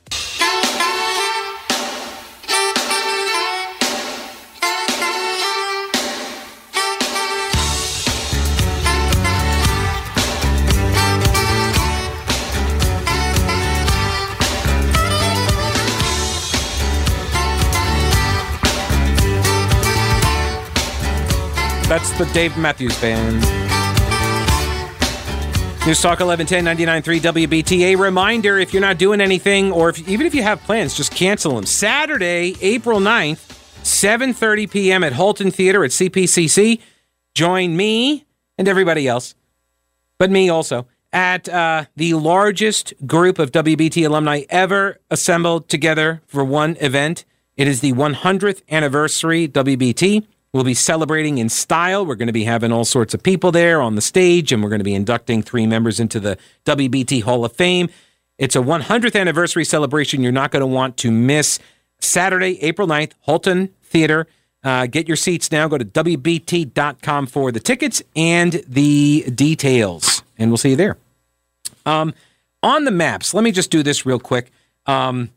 That's 21.93 22.17
the 22.17 22.25
Dave 22.34 22.58
Matthews 22.58 22.99
Band. 22.99 23.36
News 25.86 26.01
Talk 26.01 26.21
1110 26.21 26.65
99.3 26.65 27.45
WBT. 27.45 27.82
A 27.82 27.95
reminder 27.95 28.58
if 28.58 28.73
you're 28.73 28.82
not 28.82 28.97
doing 28.97 29.21
anything, 29.21 29.71
or 29.71 29.89
if, 29.89 30.08
even 30.08 30.25
if 30.25 30.34
you 30.34 30.41
have 30.41 30.60
plans, 30.62 30.95
just 30.97 31.12
cancel 31.12 31.53
them. 31.53 31.67
Saturday, 31.67 32.56
April 32.62 32.99
9th, 32.99 33.47
7.30 33.84 34.71
p.m. 34.71 35.03
at 35.03 35.13
Halton 35.13 35.51
Theater 35.51 35.84
at 35.84 35.91
CPCC. 35.91 36.82
Join 37.36 37.77
me 37.77 38.25
and 38.58 38.67
everybody 38.67 39.08
else, 39.08 39.36
but 40.17 40.32
me 40.32 40.49
also, 40.49 40.88
at 41.12 41.47
uh, 41.47 41.86
the 41.95 42.15
largest 42.15 42.95
group 43.06 43.38
of 43.38 43.51
WBT 43.51 44.08
alumni 44.08 44.45
ever 44.49 44.97
assembled 45.12 45.69
together 45.69 46.23
for 46.25 46.43
one 46.43 46.75
event. 46.79 47.23
It 47.56 47.67
is 47.67 47.82
the 47.82 47.93
100th 47.93 48.63
anniversary 48.71 49.47
WBT. 49.47 50.25
We'll 50.54 50.63
be 50.63 50.76
celebrating 50.76 51.39
in 51.39 51.50
style. 51.50 52.06
We're 52.06 52.16
going 52.16 52.28
to 52.28 52.34
be 52.34 52.44
having 52.44 52.72
all 52.72 52.86
sorts 52.86 53.16
of 53.16 53.24
people 53.24 53.52
there 53.52 53.82
on 53.82 53.96
the 53.96 54.02
stage, 54.02 54.52
and 54.52 54.62
we're 54.62 54.70
going 54.70 54.80
to 54.80 54.86
be 54.86 54.94
inducting 54.94 55.42
three 55.42 55.66
members 55.66 56.00
into 56.00 56.20
the 56.20 56.38
WBT 56.66 57.24
Hall 57.24 57.44
of 57.44 57.54
Fame. 57.54 57.89
It's 58.38 58.56
a 58.56 58.60
100th 58.60 59.20
anniversary 59.20 59.66
celebration 59.66 60.22
you're 60.22 60.32
not 60.32 60.52
going 60.52 60.62
to 60.62 60.68
want 60.68 60.96
to 60.98 61.10
miss. 61.12 61.60
Saturday, 62.00 62.62
April 62.62 62.88
9th, 62.88 63.13
Halton 63.22 63.70
Theater. 63.82 64.28
Uh, 64.63 64.86
get 64.86 65.08
your 65.08 65.18
seats 65.18 65.52
now. 65.52 65.68
Go 65.68 65.80
to 65.80 65.86
WBT.com 65.86 67.26
for 67.26 67.52
the 67.52 67.60
tickets 67.60 68.04
and 68.16 68.63
the 68.68 69.24
details, 69.34 70.22
and 70.38 70.52
we'll 70.52 70.58
see 70.58 70.72
you 70.72 70.76
there. 70.76 70.98
Um, 71.86 72.13
on 72.62 72.86
the 72.86 72.92
maps, 72.92 73.34
let 73.34 73.44
me 73.44 73.52
just 73.52 73.72
do 73.72 73.82
this 73.82 74.06
real 74.06 74.20
quick 74.20 74.52
because 74.86 75.10
um, 75.10 75.30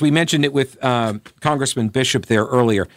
we 0.00 0.10
mentioned 0.10 0.44
it 0.44 0.52
with 0.52 0.82
uh, 0.82 1.14
Congressman 1.40 1.88
Bishop 1.88 2.26
there 2.26 2.44
earlier. 2.46 2.88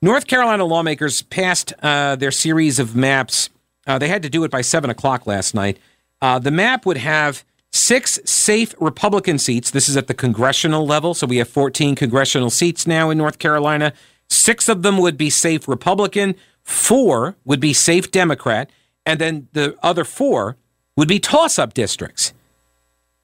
North 0.00 0.26
Carolina 0.28 0.64
lawmakers 0.64 1.22
passed 1.22 1.72
uh, 1.82 2.14
their 2.14 2.30
series 2.30 2.78
of 2.78 2.94
maps. 2.94 3.50
Uh, 3.86 3.98
they 3.98 4.08
had 4.08 4.22
to 4.22 4.30
do 4.30 4.44
it 4.44 4.50
by 4.50 4.60
7 4.60 4.88
o'clock 4.90 5.26
last 5.26 5.54
night. 5.54 5.78
Uh, 6.22 6.38
the 6.38 6.52
map 6.52 6.86
would 6.86 6.98
have 6.98 7.44
six 7.72 8.18
safe 8.24 8.74
Republican 8.80 9.38
seats. 9.38 9.70
This 9.70 9.88
is 9.88 9.96
at 9.96 10.06
the 10.06 10.14
congressional 10.14 10.86
level. 10.86 11.14
So 11.14 11.26
we 11.26 11.38
have 11.38 11.48
14 11.48 11.96
congressional 11.96 12.50
seats 12.50 12.86
now 12.86 13.10
in 13.10 13.18
North 13.18 13.38
Carolina. 13.38 13.92
Six 14.30 14.68
of 14.68 14.82
them 14.82 14.98
would 14.98 15.16
be 15.16 15.30
safe 15.30 15.66
Republican, 15.66 16.34
four 16.62 17.36
would 17.44 17.60
be 17.60 17.72
safe 17.72 18.10
Democrat, 18.10 18.70
and 19.06 19.18
then 19.18 19.48
the 19.52 19.76
other 19.82 20.04
four 20.04 20.56
would 20.96 21.08
be 21.08 21.18
toss 21.18 21.58
up 21.58 21.72
districts, 21.72 22.34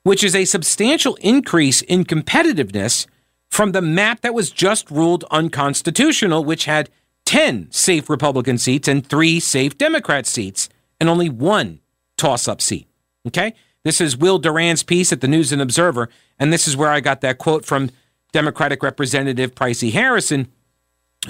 which 0.03 0.25
is 0.25 0.35
a 0.35 0.45
substantial 0.45 1.17
increase 1.17 1.83
in 1.83 2.05
competitiveness 2.05 3.07
from 3.55 3.71
the 3.71 3.81
map 3.81 4.21
that 4.23 4.35
was 4.35 4.51
just 4.51 4.91
ruled 4.91 5.25
unconstitutional, 5.31 6.45
which 6.45 6.65
had 6.65 6.91
10 7.25 7.71
safe 7.71 8.11
Republican 8.11 8.59
seats 8.59 8.89
and 8.89 9.07
three 9.07 9.39
safe 9.39 9.79
Democrat 9.79 10.27
seats, 10.27 10.69
and 10.99 11.09
only 11.09 11.29
one 11.29 11.79
toss 12.17 12.49
up 12.49 12.61
seat. 12.61 12.89
Okay? 13.29 13.55
This 13.85 14.01
is 14.01 14.17
Will 14.17 14.41
Doran's 14.41 14.83
piece 14.83 15.13
at 15.13 15.21
the 15.21 15.29
News 15.29 15.53
and 15.53 15.63
Observer, 15.63 16.09
and 16.37 16.53
this 16.53 16.67
is 16.67 16.77
where 16.77 16.91
I 16.91 16.99
got 16.99 17.21
that 17.21 17.39
quote 17.39 17.65
from 17.65 17.91
Democratic 18.33 18.83
Representative 18.83 19.55
Pricey 19.55 19.93
Harrison, 19.93 20.49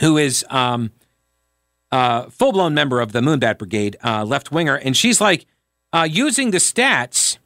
who 0.00 0.16
is 0.16 0.46
um, 0.48 0.92
a 1.92 2.30
full 2.30 2.52
blown 2.52 2.72
member 2.72 3.02
of 3.02 3.12
the 3.12 3.20
Moonbat 3.20 3.58
Brigade, 3.58 3.98
uh, 4.02 4.24
left 4.24 4.50
winger, 4.50 4.76
and 4.76 4.96
she's 4.96 5.20
like 5.20 5.44
uh, 5.92 6.08
using 6.10 6.52
the 6.52 6.58
stats, 6.58 7.36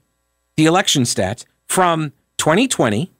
the 0.54 0.66
election 0.66 1.02
stats 1.02 1.46
from 1.66 2.12
2020, 2.36 3.10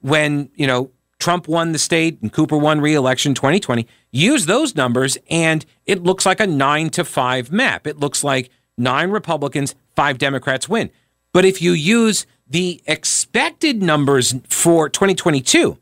when 0.00 0.50
you 0.56 0.66
know 0.66 0.90
Trump 1.24 1.48
won 1.48 1.72
the 1.72 1.78
state 1.78 2.20
and 2.20 2.30
Cooper 2.30 2.58
won 2.58 2.82
re-election 2.82 3.32
2020. 3.32 3.86
Use 4.10 4.44
those 4.44 4.76
numbers, 4.76 5.16
and 5.30 5.64
it 5.86 6.02
looks 6.02 6.26
like 6.26 6.38
a 6.38 6.46
nine 6.46 6.90
to 6.90 7.02
five 7.02 7.50
map. 7.50 7.86
It 7.86 7.98
looks 7.98 8.22
like 8.22 8.50
nine 8.76 9.08
Republicans, 9.08 9.74
five 9.96 10.18
Democrats 10.18 10.68
win. 10.68 10.90
But 11.32 11.46
if 11.46 11.62
you 11.62 11.72
use 11.72 12.26
the 12.46 12.82
expected 12.86 13.82
numbers 13.82 14.34
for 14.50 14.90
2022, 14.90 15.78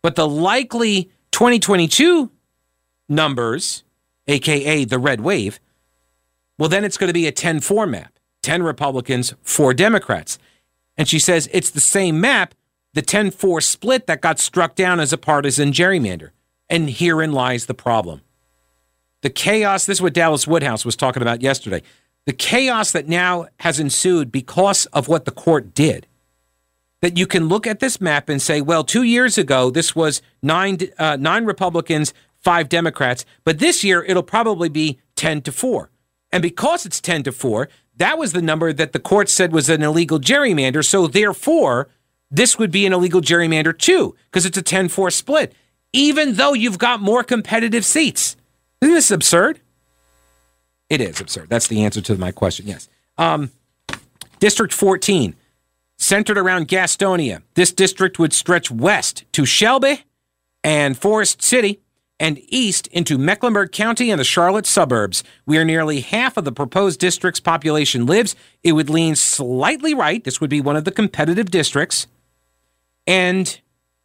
but 0.00 0.14
the 0.14 0.28
likely 0.28 1.10
2022 1.32 2.30
numbers, 3.08 3.82
aka 4.28 4.84
the 4.84 5.00
red 5.00 5.22
wave, 5.22 5.58
well, 6.56 6.68
then 6.68 6.84
it's 6.84 6.98
going 6.98 7.08
to 7.08 7.12
be 7.12 7.26
a 7.26 7.32
10 7.32 7.58
4 7.58 7.88
map 7.88 8.16
10 8.42 8.62
Republicans, 8.62 9.34
four 9.42 9.74
Democrats. 9.74 10.38
And 10.96 11.08
she 11.08 11.18
says 11.18 11.48
it's 11.52 11.70
the 11.70 11.80
same 11.80 12.20
map 12.20 12.54
the 12.94 13.02
10 13.02 13.32
4 13.32 13.60
split 13.60 14.06
that 14.06 14.20
got 14.20 14.38
struck 14.38 14.74
down 14.74 14.98
as 15.00 15.12
a 15.12 15.18
partisan 15.18 15.72
gerrymander. 15.72 16.30
And 16.70 16.88
herein 16.88 17.32
lies 17.32 17.66
the 17.66 17.74
problem. 17.74 18.22
The 19.20 19.30
chaos, 19.30 19.84
this 19.84 19.98
is 19.98 20.02
what 20.02 20.14
Dallas 20.14 20.46
Woodhouse 20.46 20.84
was 20.84 20.96
talking 20.96 21.22
about 21.22 21.42
yesterday. 21.42 21.82
The 22.26 22.32
chaos 22.32 22.92
that 22.92 23.08
now 23.08 23.48
has 23.60 23.78
ensued 23.78 24.32
because 24.32 24.86
of 24.86 25.08
what 25.08 25.24
the 25.24 25.30
court 25.30 25.74
did. 25.74 26.06
That 27.02 27.18
you 27.18 27.26
can 27.26 27.48
look 27.48 27.66
at 27.66 27.80
this 27.80 28.00
map 28.00 28.30
and 28.30 28.40
say, 28.40 28.62
well, 28.62 28.82
two 28.82 29.02
years 29.02 29.36
ago, 29.36 29.70
this 29.70 29.94
was 29.94 30.22
nine, 30.42 30.78
uh, 30.98 31.16
nine 31.20 31.44
Republicans, 31.44 32.14
five 32.40 32.68
Democrats, 32.70 33.26
but 33.44 33.58
this 33.58 33.84
year 33.84 34.02
it'll 34.04 34.22
probably 34.22 34.70
be 34.70 34.98
10 35.16 35.42
to 35.42 35.52
4. 35.52 35.90
And 36.32 36.42
because 36.42 36.86
it's 36.86 37.00
10 37.00 37.24
to 37.24 37.32
4, 37.32 37.68
that 37.96 38.18
was 38.18 38.32
the 38.32 38.42
number 38.42 38.72
that 38.72 38.92
the 38.92 38.98
court 38.98 39.28
said 39.28 39.52
was 39.52 39.68
an 39.68 39.82
illegal 39.82 40.18
gerrymander. 40.18 40.84
So 40.84 41.06
therefore, 41.06 41.88
this 42.34 42.58
would 42.58 42.72
be 42.72 42.84
an 42.84 42.92
illegal 42.92 43.20
gerrymander 43.20 43.76
too, 43.78 44.16
because 44.26 44.44
it's 44.44 44.58
a 44.58 44.62
10 44.62 44.88
4 44.88 45.10
split, 45.10 45.54
even 45.92 46.34
though 46.34 46.52
you've 46.52 46.78
got 46.78 47.00
more 47.00 47.22
competitive 47.22 47.84
seats. 47.84 48.36
Isn't 48.80 48.94
this 48.94 49.12
absurd? 49.12 49.60
It 50.90 51.00
is 51.00 51.20
absurd. 51.20 51.48
That's 51.48 51.68
the 51.68 51.84
answer 51.84 52.00
to 52.02 52.16
my 52.16 52.32
question, 52.32 52.66
yes. 52.66 52.88
Um, 53.16 53.52
district 54.40 54.72
14, 54.72 55.36
centered 55.96 56.36
around 56.36 56.66
Gastonia. 56.66 57.42
This 57.54 57.72
district 57.72 58.18
would 58.18 58.32
stretch 58.32 58.68
west 58.70 59.24
to 59.32 59.46
Shelby 59.46 60.04
and 60.64 60.98
Forest 60.98 61.40
City 61.40 61.80
and 62.18 62.40
east 62.48 62.88
into 62.88 63.16
Mecklenburg 63.16 63.70
County 63.70 64.10
and 64.10 64.18
the 64.18 64.24
Charlotte 64.24 64.66
suburbs, 64.66 65.22
where 65.44 65.64
nearly 65.64 66.00
half 66.00 66.36
of 66.36 66.44
the 66.44 66.52
proposed 66.52 66.98
district's 66.98 67.40
population 67.40 68.06
lives. 68.06 68.34
It 68.62 68.72
would 68.72 68.90
lean 68.90 69.14
slightly 69.14 69.94
right. 69.94 70.22
This 70.22 70.40
would 70.40 70.50
be 70.50 70.60
one 70.60 70.76
of 70.76 70.84
the 70.84 70.92
competitive 70.92 71.50
districts. 71.50 72.08
And 73.06 73.60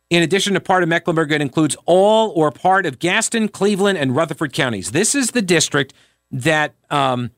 in 0.09 0.23
addition 0.23 0.53
to 0.55 0.59
part 0.59 0.83
of 0.83 0.89
Mecklenburg, 0.89 1.31
it 1.31 1.41
includes 1.41 1.77
all 1.85 2.31
or 2.35 2.51
part 2.51 2.85
of 2.85 2.99
Gaston, 2.99 3.47
Cleveland, 3.47 3.97
and 3.97 4.15
Rutherford 4.15 4.53
counties. 4.53 4.91
This 4.91 5.13
is 5.13 5.31
the 5.31 5.41
district 5.41 5.93
that 6.31 6.73
um, 6.89 7.31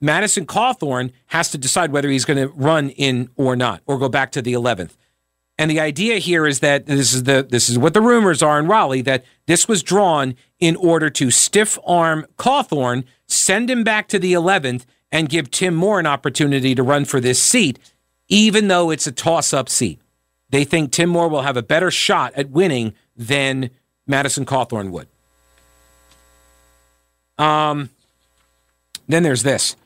Madison 0.00 0.46
Cawthorn 0.46 1.12
has 1.26 1.50
to 1.50 1.58
decide 1.58 1.92
whether 1.92 2.08
he's 2.08 2.24
going 2.24 2.38
to 2.38 2.48
run 2.54 2.90
in 2.90 3.30
or 3.36 3.56
not, 3.56 3.82
or 3.86 3.98
go 3.98 4.08
back 4.08 4.32
to 4.32 4.42
the 4.42 4.52
11th. 4.52 4.96
And 5.58 5.70
the 5.70 5.80
idea 5.80 6.16
here 6.16 6.46
is 6.46 6.60
that 6.60 6.86
this 6.86 7.12
is 7.12 7.24
the 7.24 7.46
this 7.48 7.68
is 7.68 7.78
what 7.78 7.92
the 7.92 8.00
rumors 8.00 8.42
are 8.42 8.58
in 8.58 8.66
Raleigh 8.66 9.02
that 9.02 9.26
this 9.44 9.68
was 9.68 9.82
drawn 9.82 10.34
in 10.58 10.74
order 10.76 11.10
to 11.10 11.30
stiff 11.30 11.78
arm 11.86 12.26
Cawthorn, 12.38 13.04
send 13.26 13.68
him 13.68 13.84
back 13.84 14.08
to 14.08 14.18
the 14.18 14.32
11th, 14.32 14.86
and 15.12 15.28
give 15.28 15.50
Tim 15.50 15.74
Moore 15.74 16.00
an 16.00 16.06
opportunity 16.06 16.74
to 16.74 16.82
run 16.82 17.04
for 17.04 17.20
this 17.20 17.42
seat, 17.42 17.78
even 18.28 18.68
though 18.68 18.88
it's 18.88 19.06
a 19.06 19.12
toss 19.12 19.52
up 19.52 19.68
seat 19.68 20.00
they 20.50 20.64
think 20.64 20.92
Tim 20.92 21.08
Moore 21.08 21.28
will 21.28 21.42
have 21.42 21.56
a 21.56 21.62
better 21.62 21.90
shot 21.90 22.32
at 22.34 22.50
winning 22.50 22.94
than 23.16 23.70
Madison 24.06 24.44
Cawthorn 24.44 24.90
would. 24.90 25.08
Um, 27.38 27.90
then 29.08 29.22
there's 29.22 29.42
this 29.42 29.76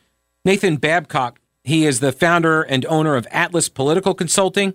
Nathan 0.45 0.77
Babcock. 0.77 1.41
He 1.63 1.87
is 1.87 2.01
the 2.01 2.13
founder 2.13 2.63
and 2.63 2.85
owner 2.87 3.17
of 3.17 3.27
Atlas 3.31 3.69
Political 3.69 4.15
Consulting 4.15 4.75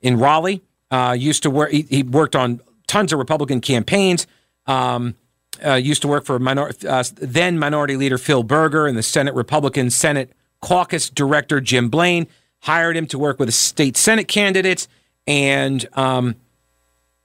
in 0.00 0.18
Raleigh. 0.18 0.62
Uh, 0.90 1.16
used 1.18 1.42
to 1.42 1.50
work. 1.50 1.70
He, 1.70 1.82
he, 1.82 2.02
worked 2.02 2.34
on 2.34 2.60
tons 2.86 3.12
of 3.12 3.18
Republican 3.18 3.60
campaigns. 3.60 4.26
Um, 4.66 5.16
uh, 5.64 5.74
used 5.74 6.02
to 6.02 6.08
work 6.08 6.24
for 6.24 6.38
minor, 6.38 6.70
uh, 6.86 7.04
then 7.16 7.58
Minority 7.58 7.96
Leader 7.96 8.16
Phil 8.16 8.42
Berger 8.42 8.86
and 8.86 8.96
the 8.96 9.02
Senate 9.02 9.34
Republican 9.34 9.90
Senate 9.90 10.32
Caucus 10.60 11.10
Director 11.10 11.60
Jim 11.60 11.88
Blaine. 11.88 12.26
Hired 12.62 12.96
him 12.96 13.06
to 13.08 13.18
work 13.18 13.38
with 13.38 13.52
state 13.54 13.96
Senate 13.96 14.28
candidates 14.28 14.88
and 15.28 15.86
um, 15.92 16.36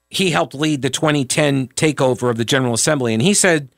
he 0.10 0.30
helped 0.30 0.54
lead 0.54 0.82
the 0.82 0.90
2010 0.90 1.70
takeover 1.70 2.30
of 2.30 2.38
the 2.38 2.46
General 2.46 2.74
Assembly. 2.74 3.14
And 3.14 3.24
he 3.24 3.34
said 3.34 3.70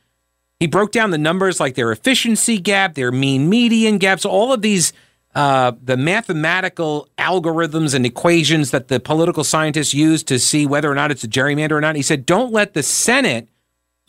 he 0.60 0.66
broke 0.66 0.92
down 0.92 1.12
the 1.12 1.18
numbers 1.20 1.60
like 1.60 1.76
their 1.76 1.92
efficiency 1.92 2.58
gap, 2.58 2.96
their 2.96 3.12
mean 3.12 3.48
median 3.48 4.00
gaps, 4.00 4.26
all 4.26 4.52
of 4.52 4.62
these 4.62 4.92
uh, 5.36 5.74
the 5.84 5.98
mathematical 5.98 7.10
algorithms 7.18 7.94
and 7.94 8.06
equations 8.06 8.72
that 8.72 8.88
the 8.88 9.02
political 9.02 9.44
scientists 9.44 9.94
use 9.94 10.24
to 10.24 10.40
see 10.40 10.66
whether 10.66 10.90
or 10.90 10.96
not 10.96 11.12
it's 11.12 11.26
a 11.26 11.28
gerrymander 11.28 11.74
or 11.74 11.82
not. 11.82 11.98
He 11.98 12.02
said, 12.02 12.26
don't 12.26 12.54
let 12.54 12.74
the 12.74 12.82
Senate 12.82 13.50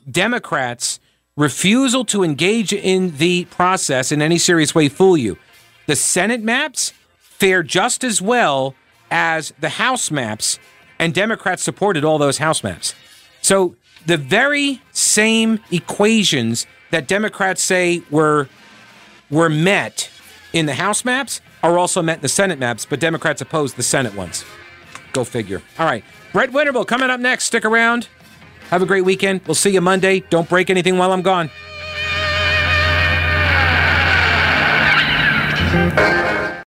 Democrats' 0.09 1.01
refusal 1.37 2.05
to 2.05 2.23
engage 2.23 2.73
in 2.73 3.17
the 3.17 3.45
process 3.47 4.13
in 4.13 4.23
any 4.23 4.39
serious 4.39 4.73
way 4.73 4.89
fool 4.89 5.17
you. 5.17 5.37
The 5.87 5.97
Senate 5.97 6.43
maps 6.43 6.93
fare 7.19 7.65
just 7.65 8.05
as 8.05 8.23
well 8.23 8.77
as 9.11 9.53
the 9.61 9.69
House 9.69 10.11
maps, 10.11 10.59
and 10.99 11.15
Democrats 11.15 11.63
supported 11.63 12.05
all 12.05 12.19
those 12.19 12.39
House 12.39 12.65
maps. 12.65 12.95
So 13.43 13.77
the 14.07 14.17
very 14.17 14.81
same 14.93 15.61
equations 15.71 16.67
that 16.91 17.07
Democrats 17.09 17.63
say 17.63 18.03
were 18.11 18.49
were 19.31 19.49
met 19.49 20.09
in 20.53 20.67
the 20.67 20.75
House 20.75 21.05
maps 21.05 21.41
are 21.63 21.79
also 21.79 22.01
met 22.01 22.19
in 22.19 22.23
the 22.23 22.29
Senate 22.29 22.59
maps, 22.59 22.87
but 22.87 23.01
Democrats 23.01 23.41
oppose 23.41 23.75
the 23.75 23.83
Senate 23.83 24.15
ones. 24.15 24.45
Go 25.13 25.25
figure. 25.25 25.63
All 25.79 25.87
right. 25.87 26.05
Brett 26.33 26.51
Winterble 26.51 26.87
coming 26.87 27.11
up 27.11 27.19
next. 27.21 27.45
Stick 27.45 27.65
around. 27.65 28.09
Have 28.71 28.83
a 28.83 28.87
great 28.87 29.05
weekend. 29.05 29.41
We'll 29.47 29.55
see 29.55 29.71
you 29.71 29.81
Monday. 29.81 30.21
Don't 30.21 30.49
break 30.49 30.71
anything 30.71 30.99
while 30.99 31.13
I'm 31.13 31.23
gone. 31.23 31.51